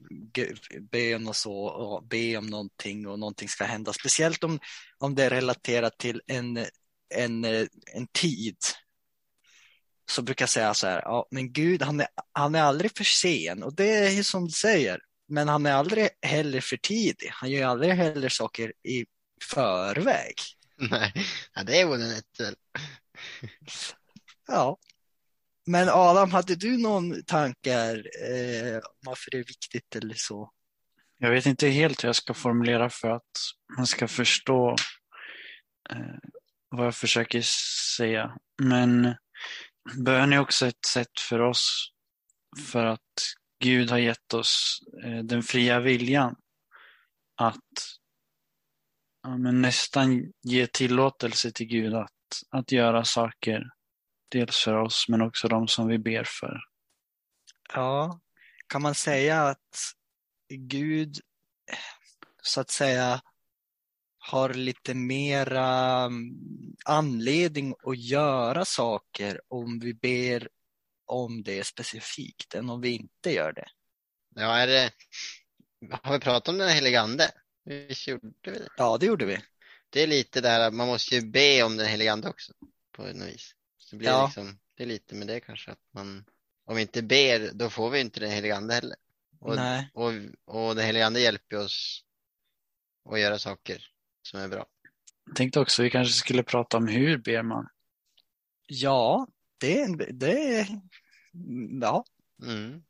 bön 0.81 1.29
och 1.29 1.37
så, 1.37 1.55
och 1.67 2.05
be 2.05 2.37
om 2.37 2.47
någonting 2.47 3.07
och 3.07 3.19
någonting 3.19 3.49
ska 3.49 3.65
hända, 3.65 3.93
speciellt 3.93 4.45
om, 4.45 4.61
om 4.99 5.15
det 5.15 5.25
är 5.25 5.31
relaterat 5.31 5.99
till 5.99 6.23
en, 6.27 6.67
en, 7.15 7.45
en 7.95 8.07
tid. 8.13 8.57
Så 10.11 10.23
brukar 10.23 10.43
jag 10.43 10.51
säga 10.51 10.75
så 10.75 10.87
här, 10.87 11.03
ja, 11.05 11.29
men 11.31 11.53
Gud, 11.53 11.83
han 11.83 12.01
är, 12.01 12.09
han 12.33 12.55
är 12.55 12.63
aldrig 12.63 12.97
för 12.97 13.05
sen 13.05 13.63
och 13.63 13.75
det 13.75 13.89
är 14.19 14.23
som 14.23 14.45
du 14.47 14.53
säger, 14.53 15.01
men 15.29 15.49
han 15.49 15.67
är 15.67 15.73
aldrig 15.73 16.09
heller 16.23 16.61
för 16.61 16.77
tidig. 16.77 17.29
Han 17.33 17.51
gör 17.51 17.59
ju 17.59 17.65
aldrig 17.65 17.93
heller 17.93 18.29
saker 18.29 18.73
i 18.83 19.07
förväg. 19.43 20.35
Nej, 20.91 21.13
ja, 21.55 21.63
det 21.63 21.81
är 21.81 21.87
väl 21.87 22.01
en 22.01 22.11
ett 22.11 22.41
väl. 22.41 22.55
Ja. 24.47 24.79
Men 25.67 25.89
Adam, 25.89 26.31
hade 26.31 26.57
du 26.57 26.79
någon 26.79 27.25
tankar 27.25 27.97
eh, 27.97 28.77
om 28.77 28.97
varför 29.07 29.31
det 29.31 29.39
är 29.39 29.45
viktigt 29.45 29.97
eller 29.97 30.15
så? 30.15 30.51
Jag 31.19 31.31
vet 31.31 31.47
inte 31.47 31.69
helt 31.69 32.05
hur 32.05 32.09
jag 32.09 32.17
ska 32.17 32.35
formulera 32.35 32.91
för 32.91 33.11
att 33.11 33.31
man 33.77 33.87
ska 33.87 34.09
förstå 34.09 34.77
eh, 35.91 36.19
vad 36.69 36.87
jag 36.87 36.95
försöker 36.95 37.43
säga. 37.97 38.37
Men 38.63 39.15
bön 40.05 40.33
är 40.33 40.39
också 40.39 40.67
ett 40.67 40.87
sätt 40.87 41.21
för 41.29 41.41
oss 41.41 41.93
för 42.67 42.87
att 42.87 43.01
Gud 43.61 43.91
har 43.91 43.99
gett 43.99 44.35
oss 44.35 44.81
eh, 45.05 45.19
den 45.19 45.43
fria 45.43 45.81
viljan 45.81 46.37
att 47.37 47.96
ja, 49.27 49.37
men 49.37 49.63
nästan 49.63 50.33
ge 50.43 50.67
tillåtelse 50.67 51.53
till 51.53 51.67
Gud 51.67 51.95
att, 51.95 52.11
att 52.51 52.73
göra 52.73 53.05
saker. 53.05 53.71
Dels 54.29 54.57
för 54.57 54.75
oss 54.75 55.07
men 55.09 55.23
också 55.23 55.49
de 55.49 55.69
som 55.69 55.89
vi 55.89 55.99
ber 55.99 56.25
för. 56.27 56.61
Ja, 57.73 58.21
kan 58.67 58.83
man 58.83 58.95
säga 58.95 59.43
att 59.43 59.77
Gud 60.49 61.17
så 62.43 62.61
att 62.61 62.71
säga 62.71 63.21
har 64.19 64.55
lite 64.55 64.95
mera 64.95 66.01
mm, 66.05 66.35
anledning 66.85 67.75
att 67.83 67.99
göra 67.99 68.65
saker 68.65 69.41
om 69.49 69.79
vi 69.79 69.95
ber 69.95 70.49
om 71.07 71.43
det 71.43 71.67
specifikt 71.67 72.55
än 72.55 72.71
om 72.71 72.81
vi 72.81 72.91
inte 72.91 73.33
gör 73.33 73.53
det. 73.53 73.67
Ja, 74.35 74.57
är 74.57 74.67
det... 74.67 74.91
Har 76.03 76.13
vi 76.13 76.21
pratat 76.21 76.49
om 76.49 76.59
den 76.59 76.69
helige 76.69 77.01
ande? 77.01 77.31
Visst 77.67 78.09
gjorde 78.09 78.33
vi 78.45 78.51
det? 78.51 78.69
Ja, 78.77 78.99
det 78.99 79.07
gjorde 79.07 79.27
vi. 79.27 79.39
Det 79.91 80.03
är 80.03 80.07
lite 80.07 80.41
där 80.41 80.61
att 80.61 80.75
man 80.75 80.87
måste 80.89 81.15
ju 81.15 81.31
be 81.31 81.63
om 81.63 81.77
den 81.77 81.87
helige 81.87 82.13
ande 82.13 82.29
också 82.29 82.53
på 82.93 83.03
något 83.03 83.29
vis. 83.29 83.55
Så 83.79 83.97
blir 83.97 84.09
det, 84.09 84.15
Ja. 84.15 84.27
liksom, 84.27 84.59
det 84.75 84.83
är 84.83 84.87
lite 84.87 85.15
med 85.15 85.27
det 85.27 85.41
kanske 85.41 85.71
att 85.71 85.79
man 85.95 86.25
om 86.65 86.77
vi 86.77 86.83
inte 86.83 87.03
ber 87.03 87.51
då 87.55 87.71
får 87.71 87.91
vi 87.91 88.01
inte 88.01 88.21
den 88.21 88.31
helige 88.31 88.57
ande 88.57 88.75
heller. 88.75 88.97
Och, 89.41 89.57
Nej, 89.57 89.91
och, 89.95 90.13
och 90.45 90.75
den 90.77 90.85
helige 90.85 91.07
ande 91.07 91.21
hjälper 91.21 91.57
oss 91.57 92.05
att 93.11 93.21
göra 93.21 93.39
saker 93.39 93.87
som 94.23 94.41
är 94.41 94.49
bra. 94.49 94.67
Jag 95.27 95.37
tänkte 95.37 95.61
också 95.61 95.83
vi 95.83 95.91
kanske 95.91 96.15
skulle 96.15 96.43
prata 96.43 96.77
om 96.77 96.89
hur 96.89 97.19
ber 97.19 97.43
man. 97.43 97.69
Ja, 98.67 99.29
det, 99.61 99.87
det. 100.13 100.69
Ja, 101.81 102.05
Mm. 102.43 102.83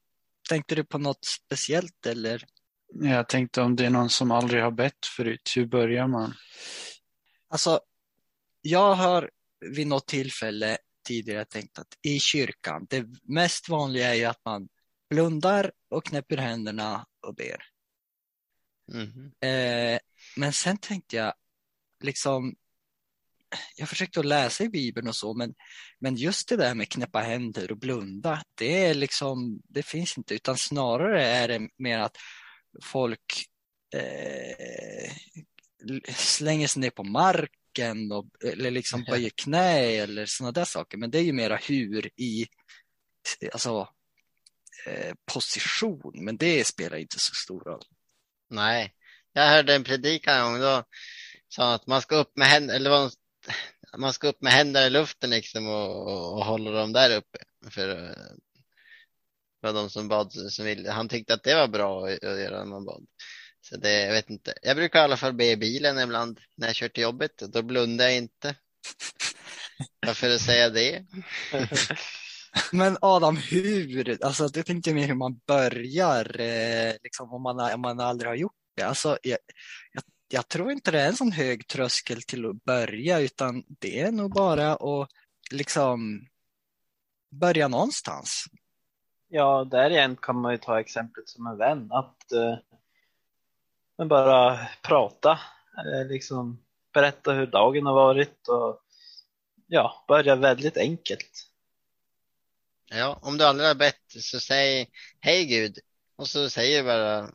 tänkte 0.48 0.74
du 0.74 0.84
på 0.84 0.98
något 0.98 1.24
speciellt 1.24 2.06
eller? 2.06 2.44
Jag 2.92 3.28
tänkte 3.28 3.62
om 3.62 3.76
det 3.76 3.86
är 3.86 3.90
någon 3.90 4.10
som 4.10 4.30
aldrig 4.30 4.62
har 4.62 4.70
bett 4.70 5.06
förut, 5.16 5.52
hur 5.56 5.66
börjar 5.66 6.06
man? 6.06 6.34
Alltså, 7.48 7.80
jag 8.62 8.94
har 8.94 9.30
vid 9.60 9.86
något 9.86 10.06
tillfälle 10.06 10.78
tidigare 11.06 11.44
tänkt 11.44 11.78
att 11.78 11.98
i 12.02 12.18
kyrkan, 12.18 12.86
det 12.90 13.06
mest 13.22 13.68
vanliga 13.68 14.10
är 14.10 14.14
ju 14.14 14.24
att 14.24 14.44
man 14.44 14.68
blundar 15.10 15.72
och 15.90 16.04
knäpper 16.04 16.36
händerna 16.36 17.06
och 17.26 17.34
ber. 17.34 17.62
Mhm. 18.92 19.32
Eh, 19.40 19.98
men 20.36 20.52
sen 20.52 20.78
tänkte 20.78 21.16
jag, 21.16 21.34
liksom, 22.02 22.54
jag 23.76 23.88
försökte 23.88 24.20
att 24.20 24.26
läsa 24.26 24.64
i 24.64 24.68
Bibeln 24.68 25.08
och 25.08 25.16
så, 25.16 25.34
men, 25.34 25.54
men 25.98 26.16
just 26.16 26.48
det 26.48 26.56
där 26.56 26.74
med 26.74 26.88
knäppa 26.88 27.20
händer 27.20 27.70
och 27.70 27.78
blunda, 27.78 28.42
det 28.54 28.84
är 28.84 28.94
liksom, 28.94 29.62
det 29.64 29.82
finns 29.82 30.18
inte, 30.18 30.34
utan 30.34 30.56
snarare 30.56 31.26
är 31.26 31.48
det 31.48 31.68
mer 31.78 31.98
att 31.98 32.16
folk 32.82 33.46
eh, 33.94 35.12
slänger 36.14 36.68
sig 36.68 36.80
ner 36.80 36.90
på 36.90 37.02
marken 37.02 38.12
och, 38.12 38.26
eller 38.44 38.70
liksom 38.70 39.04
böjer 39.04 39.30
knä 39.30 39.80
eller 39.80 40.26
sådana 40.26 40.52
där 40.52 40.64
saker. 40.64 40.98
Men 40.98 41.10
det 41.10 41.18
är 41.18 41.22
ju 41.22 41.32
mera 41.32 41.56
hur 41.56 42.10
i 42.20 42.46
alltså, 43.52 43.88
eh, 44.86 45.14
position, 45.32 46.24
men 46.24 46.36
det 46.36 46.66
spelar 46.66 46.96
inte 46.96 47.18
så 47.18 47.34
stor 47.34 47.60
roll. 47.60 47.82
Nej, 48.50 48.94
jag 49.32 49.48
hörde 49.48 49.74
en 49.74 49.84
predikan 49.84 50.38
en 50.38 50.52
gång 50.52 50.60
då 50.60 50.84
sa 51.48 51.74
att 51.74 51.86
man 51.86 52.02
ska 52.02 52.16
upp 52.16 52.36
med 52.36 52.48
händer, 52.48 52.74
eller 52.74 52.90
vad, 52.90 53.12
man 53.98 54.12
ska 54.12 54.28
upp 54.28 54.42
med 54.42 54.52
händerna 54.52 54.86
i 54.86 54.90
luften 54.90 55.30
liksom 55.30 55.66
och, 55.66 56.06
och, 56.06 56.32
och 56.32 56.44
hålla 56.44 56.70
dem 56.70 56.92
där 56.92 57.16
uppe. 57.16 57.38
För 57.70 58.16
var 59.60 59.72
de 59.72 59.90
som 59.90 60.08
bad 60.08 60.32
som 60.32 60.64
ville. 60.64 60.90
Han 60.90 61.08
tyckte 61.08 61.34
att 61.34 61.42
det 61.42 61.54
var 61.54 61.68
bra 61.68 62.08
att, 62.08 62.22
göra 62.22 62.58
när 62.58 62.70
man 62.70 62.84
bad. 62.84 63.06
Så 63.60 63.76
det, 63.76 64.00
jag 64.00 64.12
vet 64.12 64.30
inte. 64.30 64.54
Jag 64.62 64.76
brukar 64.76 65.00
i 65.00 65.02
alla 65.02 65.16
fall 65.16 65.32
be 65.32 65.50
i 65.50 65.56
bilen 65.56 65.98
ibland 65.98 66.40
när 66.56 66.66
jag 66.66 66.76
kör 66.76 66.88
till 66.88 67.02
jobbet. 67.02 67.38
Då 67.38 67.62
blundar 67.62 68.04
jag 68.04 68.16
inte. 68.16 68.54
Varför 70.06 70.38
säga 70.38 70.70
det? 70.70 71.04
Men 72.72 72.98
Adam, 73.00 73.36
hur? 73.36 74.24
Alltså, 74.24 74.48
du 74.48 74.62
tänkte 74.62 74.94
mer 74.94 75.06
hur 75.06 75.14
man 75.14 75.40
börjar, 75.46 76.40
eh, 76.40 76.94
liksom, 77.02 77.32
om, 77.32 77.42
man, 77.42 77.74
om 77.74 77.80
man 77.80 78.00
aldrig 78.00 78.30
har 78.30 78.36
gjort 78.36 78.52
det. 78.76 78.82
Alltså, 78.82 79.18
jag, 79.22 79.38
jag, 79.92 80.02
jag 80.28 80.48
tror 80.48 80.72
inte 80.72 80.90
det 80.90 81.00
är 81.00 81.08
en 81.08 81.16
sån 81.16 81.32
hög 81.32 81.68
tröskel 81.68 82.22
till 82.22 82.46
att 82.46 82.64
börja, 82.64 83.18
utan 83.18 83.64
det 83.68 84.00
är 84.00 84.12
nog 84.12 84.32
bara 84.34 84.72
att 84.72 85.08
liksom 85.50 86.26
börja 87.40 87.68
någonstans. 87.68 88.44
Ja, 89.28 89.64
där 89.64 89.90
igen 89.90 90.16
kan 90.16 90.36
man 90.40 90.52
ju 90.52 90.58
ta 90.58 90.80
exemplet 90.80 91.28
som 91.28 91.46
en 91.46 91.56
vän, 91.56 91.92
att 91.92 92.32
eh, 92.32 92.58
men 93.98 94.08
bara 94.08 94.68
prata, 94.82 95.30
eh, 95.78 96.06
liksom 96.08 96.62
berätta 96.92 97.32
hur 97.32 97.46
dagen 97.46 97.86
har 97.86 97.94
varit 97.94 98.48
och 98.48 98.82
ja, 99.66 100.04
börja 100.08 100.36
väldigt 100.36 100.76
enkelt. 100.76 101.46
Ja, 102.90 103.18
om 103.22 103.38
du 103.38 103.44
aldrig 103.44 103.68
har 103.68 103.74
bett 103.74 104.02
så 104.08 104.40
säg 104.40 104.90
hej 105.20 105.44
Gud 105.44 105.78
och 106.16 106.28
så 106.28 106.50
säger 106.50 106.82
du 106.82 106.88
bara 106.88 107.30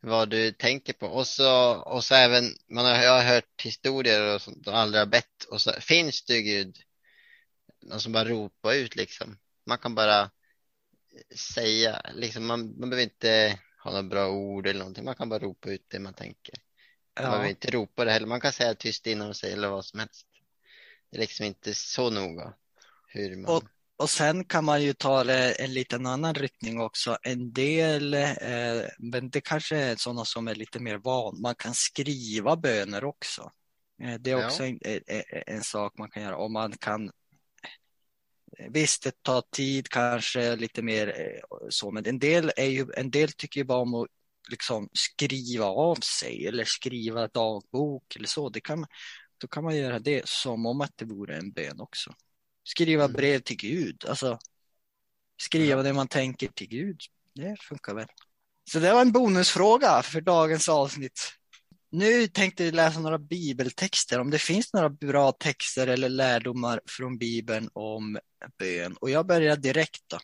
vad 0.00 0.28
du 0.28 0.52
tänker 0.52 0.92
på 0.92 1.06
och 1.06 1.26
så, 1.26 1.74
och 1.74 2.04
så 2.04 2.14
även, 2.14 2.44
man 2.68 2.84
har, 2.84 2.94
jag 3.02 3.12
har 3.12 3.34
hört 3.34 3.62
historier 3.62 4.34
och 4.34 4.42
sånt 4.42 4.66
och 4.66 4.76
aldrig 4.76 5.00
har 5.00 5.06
bett 5.06 5.44
och 5.50 5.60
så 5.60 5.72
finns 5.72 6.24
du 6.24 6.42
Gud? 6.42 6.76
Någon 7.82 8.00
som 8.00 8.12
bara 8.12 8.24
ropar 8.24 8.74
ut 8.74 8.96
liksom. 8.96 9.38
Man 9.66 9.78
kan 9.78 9.94
bara 9.94 10.30
säga, 11.54 12.02
liksom 12.14 12.46
man, 12.46 12.80
man 12.80 12.90
behöver 12.90 13.02
inte 13.04 13.58
ha 13.84 13.90
några 13.90 14.02
bra 14.02 14.30
ord 14.30 14.66
eller 14.66 14.78
någonting, 14.78 15.04
man 15.04 15.14
kan 15.14 15.28
bara 15.28 15.38
ropa 15.38 15.70
ut 15.70 15.86
det 15.88 15.98
man 15.98 16.14
tänker. 16.14 16.54
Man 17.16 17.24
behöver 17.24 17.44
Ja, 17.44 17.50
inte 17.50 17.70
ropa 17.70 18.04
det 18.04 18.10
heller, 18.10 18.26
man 18.26 18.40
kan 18.40 18.52
säga 18.52 18.74
tyst 18.74 19.06
man 19.16 19.34
säger 19.34 19.56
eller 19.56 19.68
vad 19.68 19.84
som 19.84 20.00
helst. 20.00 20.26
Det 21.10 21.16
är 21.16 21.20
liksom 21.20 21.46
inte 21.46 21.74
så 21.74 22.10
noga 22.10 22.54
hur 23.06 23.36
man... 23.36 23.56
Och- 23.56 23.64
och 23.96 24.10
sen 24.10 24.44
kan 24.44 24.64
man 24.64 24.82
ju 24.82 24.92
ta 24.92 25.24
det 25.24 25.52
en 25.52 25.72
liten 25.74 26.06
annan 26.06 26.34
riktning 26.34 26.80
också. 26.80 27.18
En 27.22 27.52
del, 27.52 28.14
eh, 28.14 28.82
men 28.98 29.30
det 29.30 29.40
kanske 29.40 29.76
är 29.76 29.96
sådana 29.96 30.24
som 30.24 30.48
är 30.48 30.54
lite 30.54 30.80
mer 30.80 30.96
van. 30.98 31.40
Man 31.40 31.54
kan 31.54 31.74
skriva 31.74 32.56
böner 32.56 33.04
också. 33.04 33.50
Eh, 34.02 34.14
det 34.14 34.30
är 34.30 34.38
Ja. 34.38 34.46
också 34.46 34.64
en, 34.64 34.78
en, 34.84 35.00
en 35.46 35.62
sak 35.64 35.98
man 35.98 36.10
kan 36.10 36.22
göra. 36.22 36.36
Och 36.36 36.50
man 36.50 36.72
kan 36.72 37.10
Visst, 38.70 39.02
det 39.02 39.22
tar 39.22 39.42
tid 39.50 39.88
kanske 39.88 40.56
lite 40.56 40.82
mer 40.82 41.08
eh, 41.08 41.56
så, 41.68 41.90
men 41.90 42.06
en 42.06 42.18
del, 42.18 42.52
är 42.56 42.66
ju, 42.66 42.86
en 42.96 43.10
del 43.10 43.32
tycker 43.32 43.60
ju 43.60 43.64
bara 43.64 43.78
om 43.78 43.94
att 43.94 44.08
liksom 44.50 44.88
skriva 44.92 45.66
av 45.66 45.96
sig 45.96 46.46
eller 46.46 46.64
skriva 46.64 47.28
dagbok 47.28 48.16
eller 48.16 48.28
så. 48.28 48.48
Det 48.48 48.60
kan, 48.60 48.86
då 49.38 49.48
kan 49.48 49.64
man 49.64 49.76
göra 49.76 49.98
det 49.98 50.28
som 50.28 50.66
om 50.66 50.80
att 50.80 50.92
det 50.96 51.04
vore 51.04 51.36
en 51.36 51.52
bön 51.52 51.80
också. 51.80 52.14
Skriva 52.64 53.04
Mm. 53.04 53.12
brev 53.12 53.40
till 53.40 53.56
Gud, 53.56 54.04
alltså 54.08 54.38
skriva 55.36 55.82
det 55.82 55.92
man 55.92 56.08
tänker 56.08 56.48
till 56.48 56.68
Gud. 56.68 57.00
Det 57.34 57.56
funkar 57.60 57.94
väl. 57.94 58.06
Så 58.70 58.78
det 58.78 58.92
var 58.92 59.00
en 59.00 59.12
bonusfråga 59.12 60.02
för 60.02 60.20
dagens 60.20 60.68
avsnitt. 60.68 61.20
Nu 61.94 62.26
tänkte 62.26 62.64
jag 62.64 62.74
läsa 62.74 63.00
några 63.00 63.18
bibeltexter, 63.18 64.20
om 64.20 64.30
det 64.30 64.38
finns 64.38 64.72
några 64.72 64.88
bra 64.90 65.32
texter 65.32 65.86
eller 65.86 66.08
lärdomar 66.08 66.80
från 66.86 67.18
Bibeln 67.18 67.68
om 67.72 68.18
bön. 68.58 68.96
Och 69.00 69.10
jag 69.10 69.26
börjar 69.26 69.56
direkt 69.56 70.02
då. 70.06 70.18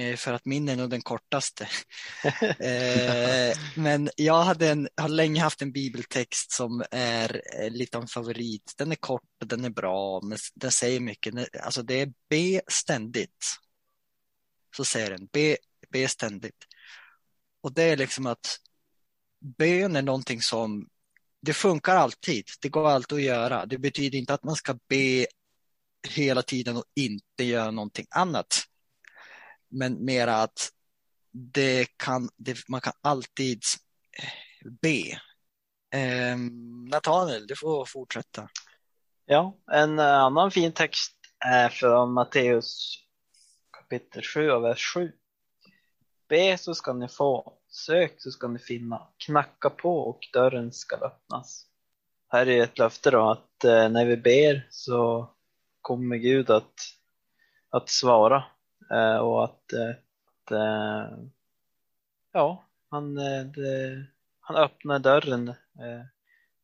Eh, 0.00 0.16
För 0.16 0.32
att 0.32 0.44
min 0.44 0.68
är 0.68 0.76
nog 0.76 0.90
den 0.90 1.02
kortaste. 1.02 1.68
Eh, 2.42 3.56
Men 3.76 4.10
jag 4.16 4.42
hade 4.42 4.68
en, 4.68 4.88
har 4.96 5.08
länge 5.08 5.40
haft 5.40 5.62
en 5.62 5.72
bibeltext 5.72 6.52
som 6.52 6.84
är 6.90 7.42
eh, 7.60 7.70
lite 7.70 7.96
av 7.96 8.02
en 8.02 8.08
favorit. 8.08 8.74
Den 8.76 8.92
är 8.92 8.96
kort 8.96 9.22
den 9.44 9.64
är 9.64 9.70
bra, 9.70 10.20
men 10.22 10.38
den 10.54 10.70
säger 10.70 11.00
mycket. 11.00 11.34
Alltså 11.62 11.82
det 11.82 12.00
är 12.00 12.12
be 12.28 12.60
ständigt. 12.68 13.44
Så 14.76 14.84
säger 14.84 15.10
den, 15.10 15.26
be, 15.32 15.56
be 15.88 16.08
ständigt. 16.08 16.66
Och 17.60 17.74
det 17.74 17.82
är 17.82 17.96
liksom 17.96 18.26
att 18.26 18.60
bön 19.40 19.96
är 19.96 20.02
någonting 20.02 20.42
som 20.42 20.88
det 21.42 21.52
funkar 21.52 21.96
alltid. 21.96 22.44
Det 22.60 22.68
går 22.68 22.88
alltid 22.88 23.18
att 23.18 23.24
göra. 23.24 23.66
Det 23.66 23.78
betyder 23.78 24.18
inte 24.18 24.34
att 24.34 24.44
man 24.44 24.56
ska 24.56 24.78
be 24.88 25.26
hela 26.08 26.42
tiden 26.42 26.76
och 26.76 26.84
inte 26.94 27.44
göra 27.44 27.70
någonting 27.70 28.06
annat. 28.10 28.46
Men 29.68 30.04
mera 30.04 30.36
att 30.36 30.70
det 31.32 31.86
kan, 31.96 32.30
det, 32.36 32.68
man 32.68 32.80
kan 32.80 32.92
alltid 33.00 33.62
be. 34.82 35.20
Eh, 35.98 36.36
Nathaniel, 36.90 37.46
du 37.46 37.56
får 37.56 37.84
fortsätta. 37.84 38.48
Ja, 39.26 39.58
en 39.72 39.98
annan 39.98 40.50
fin 40.50 40.72
text 40.72 41.16
är 41.46 41.68
från 41.68 42.12
Matteus 42.12 42.96
kapitel 43.70 44.22
7 44.22 44.50
och 44.50 44.64
vers 44.64 44.94
7. 44.94 45.12
Be 46.28 46.58
så 46.58 46.74
ska 46.74 46.92
ni 46.92 47.08
få, 47.08 47.59
sök 47.70 48.14
så 48.18 48.30
ska 48.30 48.48
ni 48.48 48.58
finna, 48.58 49.08
knacka 49.16 49.70
på 49.70 49.98
och 49.98 50.18
dörren 50.32 50.72
ska 50.72 50.96
öppnas. 50.96 51.66
Här 52.28 52.48
är 52.48 52.62
ett 52.62 52.78
löfte 52.78 53.10
då 53.10 53.30
att 53.30 53.64
eh, 53.64 53.88
när 53.88 54.06
vi 54.06 54.16
ber 54.16 54.66
så 54.70 55.30
kommer 55.80 56.16
Gud 56.16 56.50
att, 56.50 56.74
att 57.70 57.88
svara 57.88 58.44
eh, 58.90 59.16
och 59.16 59.44
att, 59.44 59.72
eh, 59.72 59.90
att 59.90 60.52
ja, 62.32 62.64
han, 62.90 63.14
det, 63.54 64.06
han 64.40 64.56
öppnar 64.56 64.98
dörren 64.98 65.54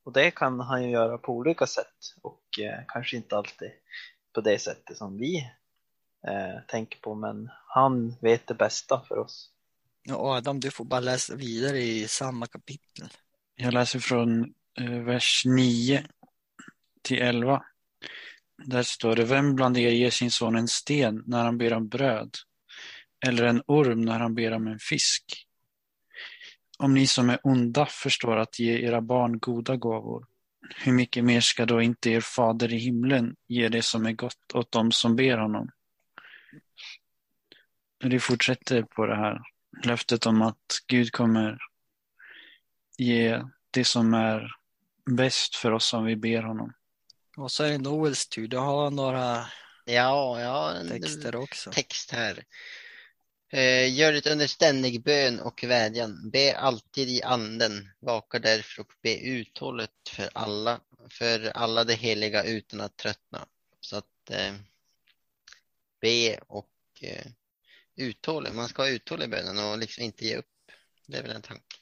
och 0.04 0.12
det 0.12 0.30
kan 0.30 0.60
han 0.60 0.82
ju 0.82 0.90
göra 0.90 1.18
på 1.18 1.32
olika 1.32 1.66
sätt 1.66 2.14
och 2.22 2.42
kanske 2.88 3.16
inte 3.16 3.36
alltid 3.36 3.70
på 4.32 4.40
det 4.40 4.58
sättet 4.58 4.96
som 4.96 5.18
vi 5.18 5.50
tänker 6.68 7.00
på 7.00 7.14
men 7.14 7.50
han 7.68 8.16
vet 8.20 8.46
det 8.46 8.54
bästa 8.54 9.00
för 9.08 9.18
oss. 9.18 9.55
Ja, 10.08 10.36
Adam, 10.36 10.60
du 10.60 10.70
får 10.70 10.84
bara 10.84 11.00
läsa 11.00 11.36
vidare 11.36 11.78
i 11.78 12.08
samma 12.08 12.46
kapitel. 12.46 13.08
Jag 13.56 13.74
läser 13.74 13.98
från 13.98 14.54
eh, 14.78 14.90
vers 14.90 15.42
9 15.46 16.06
till 17.02 17.18
11. 17.18 17.62
Där 18.64 18.82
står 18.82 19.16
det, 19.16 19.24
vem 19.24 19.54
bland 19.54 19.78
er 19.78 19.90
ger 19.90 20.10
sin 20.10 20.30
son 20.30 20.56
en 20.56 20.68
sten 20.68 21.22
när 21.26 21.44
han 21.44 21.58
ber 21.58 21.72
om 21.72 21.88
bröd? 21.88 22.30
Eller 23.26 23.44
en 23.44 23.62
orm 23.66 24.00
när 24.00 24.18
han 24.18 24.34
ber 24.34 24.52
om 24.52 24.66
en 24.66 24.78
fisk? 24.78 25.46
Om 26.78 26.94
ni 26.94 27.06
som 27.06 27.30
är 27.30 27.38
onda 27.42 27.86
förstår 27.86 28.36
att 28.36 28.58
ge 28.58 28.78
era 28.78 29.00
barn 29.00 29.38
goda 29.38 29.76
gåvor, 29.76 30.26
hur 30.76 30.92
mycket 30.92 31.24
mer 31.24 31.40
ska 31.40 31.66
då 31.66 31.82
inte 31.82 32.10
er 32.10 32.20
fader 32.20 32.72
i 32.72 32.78
himlen 32.78 33.36
ge 33.48 33.68
det 33.68 33.82
som 33.82 34.06
är 34.06 34.12
gott 34.12 34.54
åt 34.54 34.72
dem 34.72 34.92
som 34.92 35.16
ber 35.16 35.38
honom? 35.38 35.70
Det 38.00 38.20
fortsätter 38.20 38.82
på 38.82 39.06
det 39.06 39.16
här 39.16 39.55
löftet 39.84 40.26
om 40.26 40.42
att 40.42 40.82
Gud 40.86 41.12
kommer 41.12 41.58
ge 42.98 43.42
det 43.70 43.84
som 43.84 44.14
är 44.14 44.50
bäst 45.10 45.56
för 45.56 45.72
oss 45.72 45.94
om 45.94 46.04
vi 46.04 46.16
ber 46.16 46.42
honom. 46.42 46.72
Och 47.36 47.52
så 47.52 47.64
är 47.64 47.70
det 47.70 47.78
Noels 47.78 48.26
tur. 48.28 48.48
Du 48.48 48.56
har 48.56 48.90
några 48.90 49.46
Ja, 49.84 50.40
ja, 50.40 50.74
texter 50.88 51.36
också. 51.36 51.70
text 51.70 52.10
här. 52.10 52.44
Eh, 53.52 53.94
gör 53.94 54.12
det 54.12 54.26
under 54.26 54.46
ständig 54.46 55.02
bön 55.02 55.40
och 55.40 55.64
vädjan. 55.64 56.30
Be 56.30 56.56
alltid 56.58 57.08
i 57.08 57.22
anden. 57.22 57.90
Vaka 57.98 58.38
därför 58.38 58.82
och 58.82 58.92
be 59.02 59.18
uthålligt 59.18 60.08
för 60.08 60.30
alla, 60.32 60.80
för 61.10 61.46
alla 61.46 61.84
de 61.84 61.94
heliga 61.94 62.44
utan 62.44 62.80
att 62.80 62.96
tröttna. 62.96 63.46
Så 63.80 63.96
att 63.96 64.30
eh, 64.30 64.54
be 66.00 66.38
och 66.46 66.72
eh, 67.00 67.26
uthållig. 67.96 68.54
Man 68.54 68.68
ska 68.68 68.82
ha 68.82 68.88
uthållig 68.88 69.24
i 69.24 69.28
bönen 69.28 69.58
och 69.58 69.78
liksom 69.78 70.04
inte 70.04 70.24
ge 70.24 70.36
upp. 70.36 70.46
Det 71.06 71.16
är 71.16 71.22
väl 71.22 71.36
en 71.36 71.42
tanke. 71.42 71.76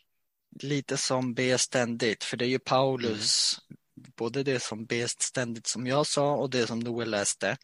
Lite 0.60 0.96
som 0.96 1.34
be 1.34 1.58
ständigt, 1.58 2.24
för 2.24 2.36
det 2.36 2.44
är 2.44 2.48
ju 2.48 2.58
Paulus, 2.58 3.56
både 4.16 4.42
det 4.42 4.62
som 4.62 4.86
be 4.86 5.08
ständigt 5.08 5.66
som 5.66 5.86
jag 5.86 6.06
sa 6.06 6.34
och 6.34 6.50
det 6.50 6.66
som 6.66 6.80
Noel 6.80 7.10
läste. 7.10 7.56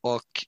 Och 0.00 0.46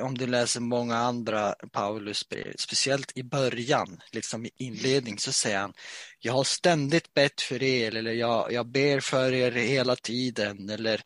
om 0.00 0.18
du 0.18 0.26
läser 0.26 0.60
många 0.60 0.96
andra 0.96 1.54
Paulus 1.72 2.28
brev, 2.28 2.54
speciellt 2.58 3.16
i 3.16 3.22
början, 3.22 4.00
liksom 4.12 4.46
i 4.46 4.50
inledning, 4.56 5.18
så 5.18 5.32
säger 5.32 5.58
han 5.58 5.72
Jag 6.18 6.32
har 6.32 6.44
ständigt 6.44 7.14
bett 7.14 7.40
för 7.40 7.62
er 7.62 7.96
eller 7.96 8.12
jag, 8.12 8.52
jag 8.52 8.66
ber 8.66 9.00
för 9.00 9.32
er 9.32 9.50
hela 9.52 9.96
tiden 9.96 10.70
eller, 10.70 11.02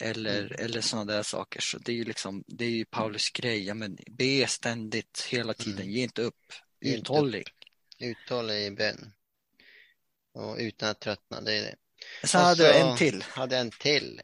eller, 0.00 0.60
eller 0.60 0.80
sådana 0.80 1.12
där 1.12 1.22
saker. 1.22 1.60
Så 1.60 1.78
det 1.78 1.92
är 1.92 1.96
ju 1.96 2.04
liksom, 2.04 2.44
det 2.46 2.64
är 2.64 2.70
ju 2.70 2.84
Paulus 2.84 3.30
grej, 3.30 3.74
men 3.74 3.98
be 4.10 4.46
ständigt 4.46 5.26
hela 5.30 5.54
tiden, 5.54 5.80
Mm. 5.80 5.90
ge 5.90 6.02
inte 6.02 6.22
upp, 6.22 6.52
uthållig. 6.80 7.44
Uthållig 7.98 8.66
i 8.66 8.70
bön. 8.70 9.12
Och 10.34 10.56
utan 10.58 10.88
att 10.88 11.00
tröttna, 11.00 11.40
det 11.40 11.54
är 11.54 11.62
det. 11.62 11.76
Sen 12.26 12.40
hade 12.40 12.62
du 12.62 12.72
en 12.72 12.96
till. 12.96 13.22
Hade 13.22 13.58
en 13.58 13.70
till. 13.70 14.20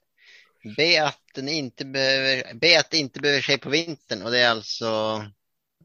Be 0.76 1.06
att, 1.06 1.20
den 1.34 1.48
inte 1.48 1.84
behöver, 1.84 2.54
be 2.54 2.80
att 2.80 2.90
det 2.90 2.98
inte 2.98 3.20
behöver 3.20 3.42
ske 3.42 3.58
på 3.58 3.70
vintern 3.70 4.22
och 4.22 4.30
det 4.30 4.38
är 4.38 4.50
alltså 4.50 5.24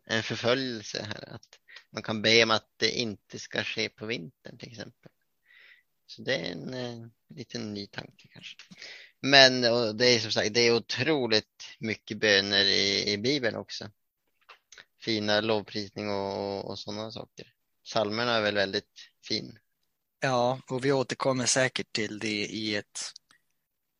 en 0.05 0.23
förföljelse 0.23 1.03
här. 1.03 1.33
Att 1.35 1.59
man 1.91 2.03
kan 2.03 2.21
be 2.21 2.43
om 2.43 2.51
att 2.51 2.69
det 2.77 2.91
inte 2.91 3.39
ska 3.39 3.63
ske 3.63 3.89
på 3.89 4.05
vintern 4.05 4.57
till 4.57 4.69
exempel. 4.71 5.11
Så 6.05 6.21
det 6.21 6.35
är 6.35 6.51
en 6.51 6.73
eh, 6.73 7.07
liten 7.35 7.73
ny 7.73 7.87
tanke 7.87 8.27
kanske. 8.33 8.55
Men 9.21 9.61
det 9.97 10.05
är 10.05 10.19
som 10.19 10.31
sagt, 10.31 10.53
det 10.53 10.59
är 10.59 10.75
otroligt 10.75 11.65
mycket 11.79 12.17
böner 12.17 12.65
i, 12.65 13.11
i 13.11 13.17
Bibeln 13.17 13.55
också. 13.55 13.91
Fina 15.01 15.41
lovprisning 15.41 16.09
och, 16.09 16.69
och 16.69 16.79
sådana 16.79 17.11
saker. 17.11 17.53
Psalmerna 17.85 18.35
är 18.35 18.41
väl 18.41 18.55
väldigt 18.55 19.09
fin. 19.27 19.59
Ja, 20.19 20.61
och 20.69 20.85
vi 20.85 20.91
återkommer 20.91 21.45
säkert 21.45 21.91
till 21.91 22.19
det 22.19 22.45
i 22.45 22.75
ett 22.75 22.99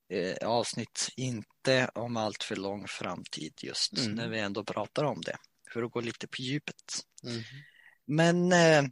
eh, 0.09 0.47
avsnitt, 0.47 1.09
inte 1.15 1.89
om 1.95 2.17
allt 2.17 2.43
för 2.43 2.55
lång 2.55 2.87
framtid 2.87 3.53
just 3.61 3.97
Mm. 3.97 4.11
när 4.11 4.27
vi 4.27 4.39
ändå 4.39 4.63
pratar 4.63 5.03
om 5.03 5.21
det, 5.21 5.37
för 5.73 5.83
att 5.83 5.91
gå 5.91 6.01
lite 6.01 6.27
på 6.27 6.41
djupet. 6.41 7.05
Mm. 7.23 7.41
Men 8.05 8.51
eh, 8.51 8.89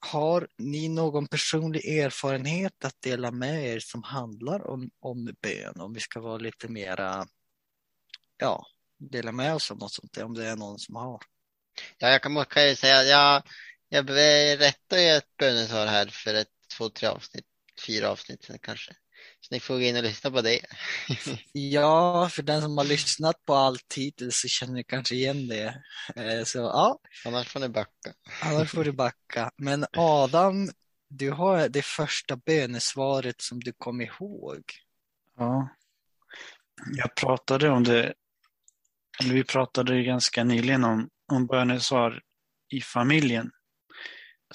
har 0.00 0.48
ni 0.58 0.88
någon 0.88 1.26
personlig 1.26 1.98
erfarenhet 1.98 2.84
att 2.84 3.00
dela 3.00 3.30
med 3.30 3.64
er 3.64 3.78
som 3.80 4.02
handlar 4.02 4.66
om, 4.66 4.90
om 5.00 5.34
bön? 5.42 5.80
Om 5.80 5.92
vi 5.92 6.00
ska 6.00 6.20
vara 6.20 6.38
lite 6.38 6.68
mera, 6.68 7.26
ja, 8.36 8.66
dela 8.98 9.32
med 9.32 9.54
oss 9.54 9.70
av 9.70 9.78
något 9.78 9.92
sånt 9.92 10.16
om 10.16 10.34
det 10.34 10.46
är 10.46 10.56
någon 10.56 10.78
som 10.78 10.96
har. 10.96 11.20
Ja, 11.98 12.08
jag 12.08 12.22
kan, 12.22 12.44
kan 12.44 12.68
ju 12.68 12.76
säga, 12.76 13.02
jag, 13.02 13.42
jag 13.88 14.06
berättade 14.06 15.02
ju 15.02 15.08
ett 15.08 15.36
bönesvar 15.36 15.86
här 15.86 16.06
för 16.06 16.34
ett, 16.34 16.48
två, 16.76 16.88
tre 16.88 17.08
avsnitt, 17.08 17.46
fyra 17.86 18.10
avsnitt 18.10 18.44
sen 18.44 18.58
kanske. 18.58 18.96
Så 19.48 19.54
ni 19.54 19.60
får 19.60 19.74
gå 19.74 19.80
in 19.80 19.96
och 19.96 20.02
lyssna 20.02 20.30
på 20.30 20.40
det. 20.42 20.60
Ja, 21.52 22.28
för 22.32 22.42
den 22.42 22.62
som 22.62 22.78
har 22.78 22.84
lyssnat 22.84 23.44
på 23.44 23.54
allt 23.54 23.94
hittills 23.96 24.40
så 24.40 24.48
känner 24.48 24.82
kanske 24.82 25.14
igen 25.14 25.48
det. 25.48 25.82
Eh, 26.16 26.44
Så 26.44 26.58
ja, 26.58 26.98
Annars 27.26 27.48
får 27.48 27.60
ni 27.60 27.68
backa. 27.68 28.12
annars 28.42 28.70
får 28.70 28.84
du 28.84 28.92
backa. 28.92 29.50
Men 29.56 29.86
Adam, 29.96 30.68
du 31.08 31.30
har 31.30 31.68
det 31.68 31.84
första 31.84 32.36
bönesvaret 32.36 33.40
som 33.40 33.60
du 33.60 33.72
kom 33.78 34.00
ihåg. 34.00 34.62
Ja. 35.36 35.68
Jag 36.96 37.14
pratade 37.14 37.68
om 37.68 37.84
det, 37.84 38.14
eller 39.20 39.34
vi 39.34 39.44
pratade 39.44 39.96
ju 39.96 40.02
ganska 40.04 40.44
nyligen 40.44 40.84
om, 40.84 41.08
om 41.32 41.46
bönesvar 41.46 42.22
i 42.72 42.80
familjen. 42.80 43.50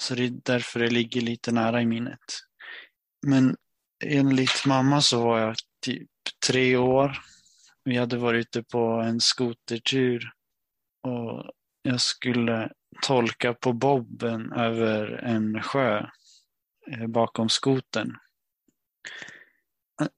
Så 0.00 0.14
det 0.14 0.24
är 0.24 0.32
därför 0.44 0.80
det 0.80 0.90
ligger 0.90 1.20
lite 1.20 1.52
nära 1.52 1.82
i 1.82 1.86
minnet. 1.86 2.20
Men 3.26 3.56
enligt 4.02 4.66
mamma 4.66 5.00
så 5.00 5.24
var 5.24 5.38
jag 5.38 5.56
typ 5.80 6.10
tre 6.46 6.76
år. 6.76 7.18
Vi 7.84 7.96
hade 7.96 8.16
varit 8.16 8.46
ute 8.46 8.62
på 8.62 8.78
en 8.78 9.20
skotertur 9.20 10.32
och 11.02 11.50
jag 11.82 12.00
skulle 12.00 12.70
tolka 13.02 13.54
på 13.54 13.72
bobben 13.72 14.52
över 14.52 15.12
en 15.24 15.62
sjö 15.62 16.06
eh, 16.90 17.06
bakom 17.06 17.48
skoten. 17.48 18.16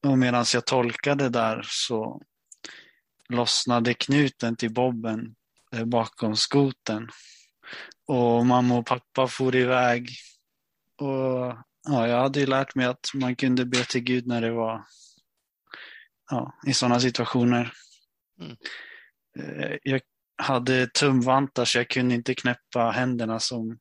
Och 0.07 0.17
medan 0.17 0.45
jag 0.53 0.65
tolkade 0.65 1.29
där 1.29 1.61
så 1.67 2.21
lossnade 3.29 3.93
knuten 3.93 4.55
till 4.55 4.73
bobben 4.73 5.35
eh, 5.71 5.85
bakom 5.85 6.35
skoten. 6.35 7.09
Och 8.07 8.45
mamma 8.45 8.77
och 8.77 8.85
pappa 8.85 9.27
for 9.27 9.55
iväg. 9.55 10.09
Och 10.97 11.53
ja, 11.85 12.07
jag 12.07 12.21
hade 12.21 12.39
ju 12.39 12.45
lärt 12.45 12.75
mig 12.75 12.85
att 12.85 13.09
man 13.13 13.35
kunde 13.35 13.65
be 13.65 13.85
till 13.85 14.01
Gud 14.01 14.27
när 14.27 14.41
det 14.41 14.51
var 14.51 14.85
ja, 16.31 16.53
i 16.67 16.73
sådana 16.73 16.99
situationer. 16.99 17.73
Mm. 18.41 18.57
Eh, 19.39 19.77
Jag 19.83 20.01
hade 20.37 20.87
tumvantar 20.87 21.65
så 21.65 21.77
jag 21.77 21.89
kunde 21.89 22.15
inte 22.15 22.35
knäppa 22.35 22.91
händerna 22.91 23.39
som 23.39 23.79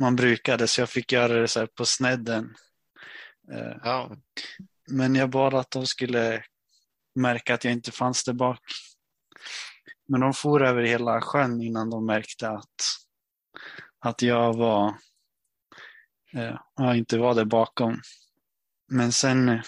man 0.00 0.16
brukade 0.16 0.68
så 0.68 0.80
jag 0.80 0.90
fick 0.90 1.12
göra 1.12 1.40
det 1.40 1.48
så 1.48 1.66
på 1.66 1.84
snedden. 1.84 2.54
Eh, 3.52 3.76
Ja, 3.84 4.16
men 4.90 5.14
jag 5.14 5.30
bad 5.30 5.54
att 5.54 5.70
de 5.70 5.86
skulle 5.86 6.44
märka 7.14 7.54
att 7.54 7.64
jag 7.64 7.72
inte 7.72 7.92
fanns 7.92 8.24
där 8.24 8.32
bak. 8.32 8.60
Men 10.08 10.20
de 10.20 10.34
for 10.34 10.64
över 10.64 10.82
hela 10.82 11.20
sjön 11.20 11.60
innan 11.60 11.90
de 11.90 12.06
märkte 12.06 12.48
att, 12.48 12.74
att 13.98 14.22
jag 14.22 14.56
var, 14.56 14.94
eh, 16.34 16.58
jag 16.76 16.96
inte 16.96 17.18
var 17.18 17.34
där 17.34 17.44
bakom. 17.44 18.00
Men 18.88 19.12
sen, 19.12 19.48
eh, 19.48 19.60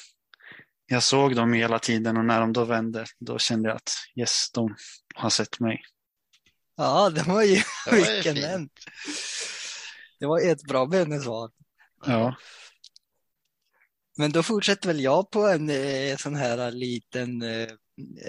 jag 0.86 1.02
såg 1.02 1.36
dem 1.36 1.52
hela 1.52 1.78
tiden 1.78 2.16
och 2.16 2.24
när 2.24 2.40
de 2.40 2.52
då 2.52 2.64
vände, 2.64 3.04
då 3.18 3.38
kände 3.38 3.68
jag 3.68 3.76
att 3.76 3.90
yes, 4.14 4.50
de 4.54 4.76
har 5.14 5.30
sett 5.30 5.60
mig. 5.60 5.82
Ja, 6.76 7.10
det 7.10 7.22
var 7.22 7.42
ju 7.42 7.54
det 7.84 7.90
var 7.90 8.14
vilken 8.14 8.36
en. 8.36 8.68
Det 10.20 10.26
var 10.26 10.50
ett 10.50 10.62
bra 10.62 10.86
bönesvar. 10.86 11.50
Ja, 12.06 12.36
Men 14.16 14.32
då 14.32 14.42
fortsätter 14.42 14.88
väl 14.88 15.00
jag 15.00 15.30
på 15.30 15.46
en 15.46 15.70
eh, 15.70 16.16
sån 16.16 16.36
här 16.36 16.70
liten, 16.70 17.42
eh, 17.42 17.68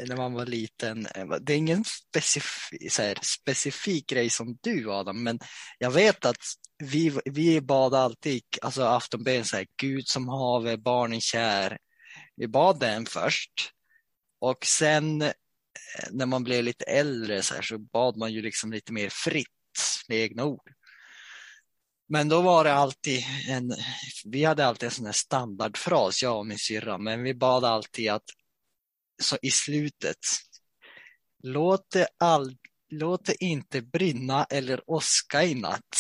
när 0.08 0.18
man 0.18 0.34
var 0.34 0.46
liten, 0.46 1.06
eh, 1.06 1.28
det 1.42 1.54
är 1.54 1.58
ingen 1.58 1.84
specif 1.84 2.70
så 2.90 3.02
här, 3.02 3.18
specifik 3.22 4.10
grej 4.10 4.30
som 4.30 4.58
du 4.62 4.92
Adam, 4.92 5.24
men 5.24 5.40
jag 5.78 5.92
vet 5.92 6.26
att 6.26 6.44
vi, 6.84 7.20
vi 7.26 7.62
bad 7.62 7.94
alltid, 7.94 8.44
alltså 8.62 8.84
aftonbön 8.84 9.46
så 9.46 9.58
här, 9.58 9.68
Gud 9.82 10.08
som 10.08 10.30
have 10.30 10.78
barnen 10.78 11.22
kär. 11.22 11.78
Vi 12.36 12.48
bad 12.48 12.80
den 12.80 13.06
först 13.06 13.72
och 14.40 14.66
sen 14.66 15.22
eh, 15.22 15.32
när 16.12 16.26
man 16.26 16.44
blev 16.44 16.64
lite 16.64 16.86
äldre 16.86 17.42
så, 17.42 17.56
här, 17.56 17.62
så 17.62 17.78
bad 17.78 18.18
man 18.18 18.34
ju 18.34 18.42
liksom 18.42 18.72
lite 18.72 18.94
mer 18.94 19.10
fritt 19.10 19.48
med 20.08 20.18
egna 20.18 20.46
ord. 20.46 20.72
Men 22.10 22.30
då 22.30 22.42
var 22.42 22.64
det 22.64 22.74
alltid 22.74 23.24
en, 23.48 23.74
vi 24.26 24.44
hade 24.44 24.66
alltid 24.66 24.88
en 24.88 24.92
sån 24.92 25.06
här 25.06 25.14
standardfras, 25.14 26.24
jag 26.24 26.38
och 26.38 26.48
min 26.48 26.58
syrra, 26.58 26.98
men 26.98 27.24
vi 27.24 27.34
bad 27.34 27.66
alltid 27.66 28.10
att 28.10 28.24
så 29.20 29.38
i 29.42 29.52
slutet, 29.52 30.18
låt 31.44 31.90
det, 31.90 32.08
all, 32.18 32.58
låt 32.90 33.26
det 33.26 33.44
inte 33.44 33.82
brinna 33.82 34.44
eller 34.44 34.90
åska 34.90 35.44
i 35.44 35.56
natt. 35.56 35.96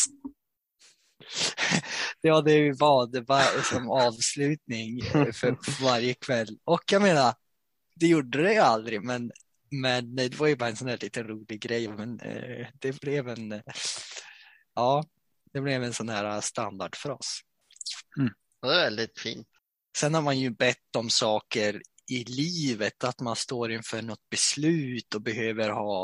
Det 2.22 2.32
var 2.32 2.42
det 2.42 2.62
vi 2.62 2.74
bad 2.74 3.12
det 3.12 3.22
var 3.22 3.62
som 3.64 3.90
avslutning 3.90 5.02
för, 5.02 5.32
för 5.32 5.84
varje 5.84 6.14
kväll. 6.14 6.60
Och 6.64 6.84
jag 6.92 7.02
menar, 7.02 7.36
det 7.96 8.08
gjorde 8.08 8.44
det 8.44 8.54
ju 8.54 8.60
aldrig, 8.60 9.04
men, 9.04 9.32
men 9.72 10.16
det 10.16 10.40
var 10.40 10.48
ju 10.48 10.56
bara 10.56 10.70
en 10.70 10.76
sån 10.76 10.88
här 10.88 10.98
liten 11.02 11.28
rolig 11.28 11.62
grej. 11.62 11.88
Men 11.88 12.20
eh, 12.20 12.68
det 12.80 13.02
blev 13.02 13.30
en, 13.30 13.52
eh, 13.52 13.62
ja, 14.76 15.04
det 15.54 15.62
blev 15.62 15.84
en 15.84 15.94
sån 15.94 16.10
här 16.10 16.42
standardfras. 16.42 17.40
det 18.62 18.68
är 18.68 18.84
väldigt 18.84 19.20
fint. 19.20 19.48
Sen 19.98 20.14
har 20.14 20.22
man 20.22 20.40
ju 20.40 20.50
bett 20.50 20.96
om 20.98 21.10
saker 21.10 21.82
i 22.08 22.24
livet, 22.24 23.04
att 23.04 23.20
man 23.20 23.36
står 23.36 23.72
inför 23.72 24.02
något 24.02 24.30
beslut 24.30 25.16
och 25.16 25.22
behöver 25.22 25.70
ha 25.70 26.04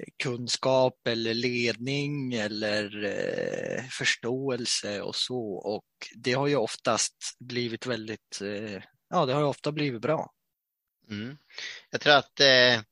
eh, 0.00 0.06
kunskap 0.22 1.06
eller 1.06 1.34
ledning 1.34 2.34
eller 2.34 3.04
eh, 3.04 3.84
förståelse 3.84 5.00
och 5.00 5.16
så. 5.16 5.44
Och 5.54 5.86
det 6.14 6.32
har 6.32 6.46
ju 6.46 6.56
oftast 6.56 7.36
blivit 7.38 7.86
väldigt, 7.86 8.40
eh, 8.40 8.82
ja 9.10 9.26
det 9.26 9.32
har 9.32 9.40
ju 9.40 9.46
ofta 9.46 9.72
blivit 9.72 10.02
bra. 10.02 10.32
Mm. 11.10 11.36
Jag 11.90 12.00
tror 12.00 12.14
att 12.14 12.40
eh, 12.40 12.82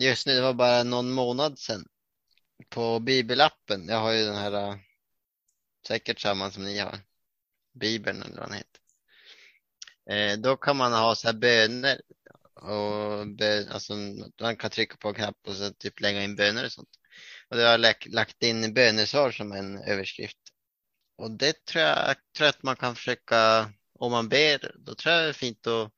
just 0.00 0.26
nu, 0.26 0.34
det 0.34 0.42
var 0.42 0.54
bara 0.54 0.82
någon 0.82 1.10
månad 1.10 1.58
sedan 1.58 1.84
på 2.68 3.00
bibelappen, 3.00 3.88
jag 3.88 4.00
har 4.00 4.12
ju 4.12 4.24
den 4.24 4.36
här 4.36 4.52
eh, 4.52 4.76
säkert 5.86 6.20
samma 6.20 6.50
som 6.50 6.64
ni 6.64 6.78
har, 6.78 6.98
bibeln 7.72 8.22
eller 8.22 8.36
vad 8.36 8.48
den 8.48 8.56
heter. 8.56 8.79
Eh, 10.10 10.38
då 10.38 10.56
kan 10.56 10.76
man 10.76 10.92
ha 10.92 11.14
så 11.14 11.26
här 11.26 11.34
böner 11.34 12.00
och 12.54 13.28
bön, 13.28 13.68
alltså, 13.68 13.94
man 14.40 14.56
kan 14.56 14.70
trycka 14.70 14.96
på 14.96 15.08
en 15.08 15.14
knapp 15.14 15.36
och 15.46 15.54
så 15.54 15.70
typ 15.70 16.00
lägga 16.00 16.22
in 16.22 16.36
böner 16.36 16.64
och 16.64 16.72
sånt. 16.72 16.88
Och 17.48 17.56
då 17.56 17.62
har 17.62 17.78
lagt, 17.78 18.06
lagt 18.06 18.42
in 18.42 18.74
bönesvar 18.74 19.30
som 19.30 19.52
en 19.52 19.78
överskrift. 19.78 20.38
Och 21.16 21.30
det 21.30 21.64
tror 21.64 21.84
jag, 21.84 22.16
tror 22.36 22.48
att 22.48 22.62
man 22.62 22.76
kan 22.76 22.96
försöka, 22.96 23.72
om 23.98 24.12
man 24.12 24.28
ber, 24.28 24.74
då 24.78 24.94
tror 24.94 25.14
jag 25.14 25.24
det 25.24 25.28
är 25.28 25.32
fint 25.32 25.66
att, 25.66 25.92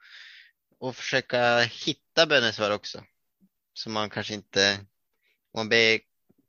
att 0.81 0.97
försöka 0.97 1.61
hitta 1.61 2.27
bönesvar 2.27 2.71
också. 2.71 3.05
Så 3.75 3.91
man 3.91 4.11
kanske 4.11 4.35
inte, 4.35 4.75
om 5.53 5.59
man 5.59 5.69
ber 5.69 6.01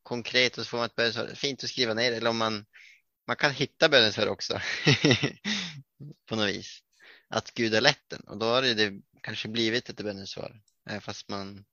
konkret 0.04 0.58
och 0.58 0.63
så 0.63 0.69
får 0.69 0.78
man 0.78 0.86
ett 0.86 0.95
bönesvar, 0.95 1.28
fint 1.36 1.63
att 1.63 1.69
skriva 1.69 1.93
ner 1.93 2.12
eller 2.12 2.30
om 2.30 2.38
man, 2.38 2.65
man 3.28 3.36
kan 3.36 3.52
hitta 3.52 3.89
bönesvar 3.89 4.28
också 4.28 4.62
på 6.30 6.36
något 6.36 6.49
vis. 6.49 6.83
Att 7.34 7.54
Gud 7.54 7.74
har 7.74 7.82
lett 7.82 8.10
den 8.10 8.22
och 8.22 8.38
då 8.38 8.46
har 8.46 8.62
det 8.62 9.02
kanske 9.22 9.48
blivit 9.48 9.89
ett 9.89 10.02
bönesvar. 10.02 10.62
Eh, 10.89 11.00
fast 11.00 11.30
man 11.30 11.65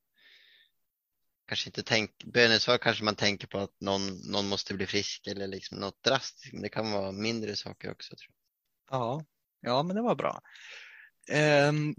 kanske 1.47 1.69
inte 1.69 1.83
tänker, 1.83 2.27
bönesvar 2.27 2.79
kanske 2.79 3.05
man 3.05 3.17
tänker 3.17 3.47
på 3.47 3.59
att 3.59 3.81
någon, 3.81 4.17
någon 4.31 4.49
måste 4.49 4.75
bli 4.75 4.87
frisk 4.87 5.27
eller 5.27 5.47
liksom 5.47 5.79
något 5.79 6.03
drastiskt. 6.03 6.53
Men 6.53 6.63
det 6.63 6.69
kan 6.69 6.93
vara 6.93 7.13
mindre 7.13 7.57
saker 7.57 7.91
också. 7.91 8.17
Tror 8.17 8.35
jag. 8.91 8.99
Ja, 8.99 9.25
ja 9.61 9.83
men 9.83 9.97
det 9.97 10.03
var 10.03 10.15
bra. 10.15 10.41
Um, 11.69 11.95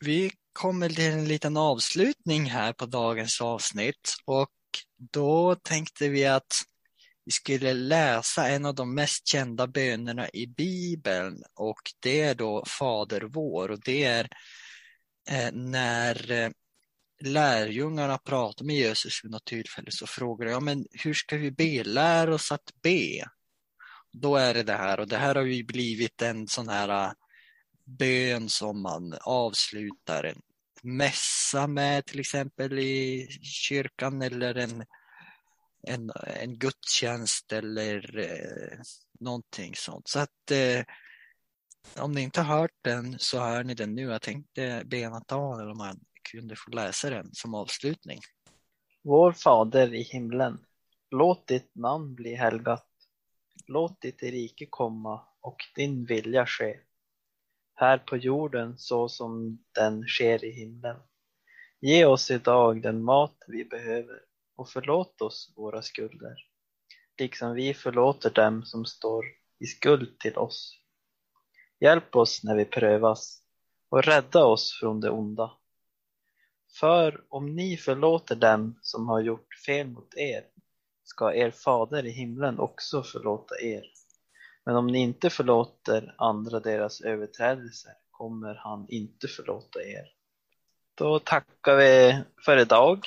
vi 0.00 0.32
kommer 0.52 0.88
till 0.88 1.04
en 1.04 1.28
liten 1.28 1.56
avslutning 1.56 2.44
här 2.50 2.72
på 2.72 2.86
dagens 2.86 3.40
avsnitt 3.40 4.16
och 4.24 4.52
då 4.98 5.54
tänkte 5.54 6.08
vi 6.08 6.26
att 6.26 6.62
vi 7.24 7.32
skulle 7.32 7.74
läsa 7.74 8.48
en 8.48 8.66
av 8.66 8.74
de 8.74 8.94
mest 8.94 9.26
kända 9.26 9.66
bönerna 9.66 10.28
i 10.28 10.46
Bibeln 10.46 11.42
och 11.54 11.80
det 12.00 12.20
är 12.20 12.34
då 12.34 12.64
Fader 12.66 13.20
vår 13.20 13.70
och 13.70 13.80
det 13.84 14.04
är 14.04 14.28
eh, 15.30 15.52
när 15.52 16.30
eh, 16.30 16.50
lärjungarna 17.20 18.18
pratar 18.18 18.64
med 18.64 18.76
Jesus 18.76 19.24
vid 19.24 19.30
något 19.30 19.44
tillfälle 19.44 19.90
så 19.90 20.06
frågar 20.06 20.46
jag, 20.46 20.62
men 20.62 20.86
hur 20.90 21.14
ska 21.14 21.36
vi 21.36 21.50
be? 21.50 21.84
Lär 21.84 22.30
oss 22.30 22.52
att 22.52 22.72
be. 22.82 23.24
Då 24.12 24.36
är 24.36 24.54
det 24.54 24.62
det 24.62 24.76
här 24.76 25.00
och 25.00 25.08
det 25.08 25.16
här 25.16 25.34
har 25.34 25.42
ju 25.42 25.64
blivit 25.64 26.22
en 26.22 26.48
sån 26.48 26.68
här 26.68 26.88
eh, 26.88 27.12
bön 27.84 28.48
som 28.48 28.82
man 28.82 29.14
avslutar 29.20 30.24
en 30.24 30.40
mässa 30.82 31.66
med 31.66 32.06
till 32.06 32.20
exempel 32.20 32.78
i 32.78 33.28
kyrkan 33.42 34.22
eller 34.22 34.54
en, 34.54 34.84
en, 35.86 36.10
en 36.26 36.58
gudstjänst 36.58 37.52
eller 37.52 38.18
eh, 38.18 38.78
någonting 39.20 39.74
sånt. 39.74 40.08
Så 40.08 40.18
att 40.18 40.50
eh, 40.50 40.84
om 42.02 42.12
ni 42.12 42.20
inte 42.20 42.40
har 42.40 42.58
hört 42.58 42.78
den 42.82 43.18
så 43.18 43.38
hör 43.38 43.64
ni 43.64 43.74
den 43.74 43.94
nu. 43.94 44.02
Jag 44.02 44.22
tänkte 44.22 44.82
be 44.86 45.08
Nathanael 45.08 45.70
om 45.70 45.78
man 45.78 46.00
kunde 46.30 46.56
få 46.56 46.70
läsa 46.70 47.10
den 47.10 47.30
som 47.32 47.54
avslutning. 47.54 48.18
Vår 49.02 49.32
Fader 49.32 49.94
i 49.94 50.02
himlen. 50.02 50.58
Låt 51.10 51.46
ditt 51.46 51.74
namn 51.74 52.14
bli 52.14 52.34
helgat. 52.34 52.88
Låt 53.66 54.00
ditt 54.00 54.22
rike 54.22 54.66
komma 54.70 55.22
och 55.40 55.56
din 55.74 56.04
vilja 56.04 56.46
ske. 56.46 56.80
Här 57.74 57.98
på 57.98 58.16
jorden 58.16 58.78
så 58.78 59.08
som 59.08 59.58
den 59.74 60.06
sker 60.06 60.44
i 60.44 60.50
himlen. 60.50 60.96
Ge 61.80 62.04
oss 62.04 62.30
idag 62.30 62.82
den 62.82 63.04
mat 63.04 63.36
vi 63.46 63.64
behöver 63.64 64.20
och 64.56 64.68
förlåt 64.68 65.20
oss 65.20 65.52
våra 65.56 65.82
skulder, 65.82 66.36
liksom 67.18 67.54
vi 67.54 67.74
förlåter 67.74 68.30
dem 68.30 68.64
som 68.64 68.84
står 68.84 69.24
i 69.58 69.66
skuld 69.66 70.18
till 70.18 70.36
oss 70.38 70.84
Hjälp 71.80 72.16
oss 72.16 72.44
när 72.44 72.56
vi 72.56 72.64
prövas 72.64 73.42
och 73.88 74.02
rädda 74.02 74.44
oss 74.44 74.78
från 74.80 75.00
det 75.00 75.10
onda. 75.10 75.52
För 76.80 77.24
om 77.28 77.56
ni 77.56 77.76
förlåter 77.76 78.36
dem 78.36 78.78
som 78.82 79.08
har 79.08 79.20
gjort 79.20 79.54
fel 79.66 79.86
mot 79.86 80.14
er 80.16 80.44
ska 81.04 81.34
er 81.34 81.50
fader 81.50 82.06
i 82.06 82.10
himlen 82.10 82.58
också 82.58 83.02
förlåta 83.02 83.60
er. 83.60 83.84
Men 84.64 84.76
om 84.76 84.86
ni 84.86 84.98
inte 84.98 85.30
förlåter 85.30 86.14
andra 86.18 86.60
deras 86.60 87.00
överträdelser 87.00 87.92
kommer 88.10 88.54
han 88.54 88.86
inte 88.88 89.28
förlåta 89.28 89.82
er. 89.82 90.04
Då 90.94 91.18
tackar 91.18 91.76
vi 91.76 92.22
för 92.44 92.56
idag. 92.56 93.06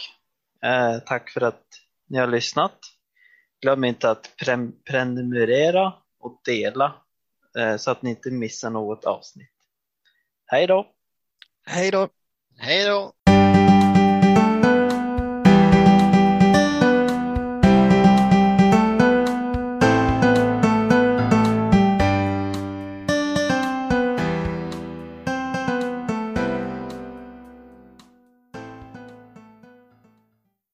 Eh, 0.63 0.99
tack 0.99 1.29
för 1.29 1.41
att 1.41 1.63
ni 2.09 2.17
har 2.17 2.27
lyssnat. 2.27 2.79
Glöm 3.61 3.83
inte 3.83 4.11
att 4.11 4.35
pre 4.37 4.57
prenumerera 4.85 5.93
och 6.19 6.41
dela 6.45 6.95
Eh, 7.57 7.77
så 7.77 7.91
att 7.91 8.01
ni 8.01 8.09
inte 8.09 8.31
missar 8.31 8.69
något 8.69 9.05
avsnitt. 9.05 9.51
Hej 10.45 10.67
då! 10.67 10.87
Hej 11.65 11.91
då! 11.91 12.09
Hej 12.57 12.85
då! 12.85 13.13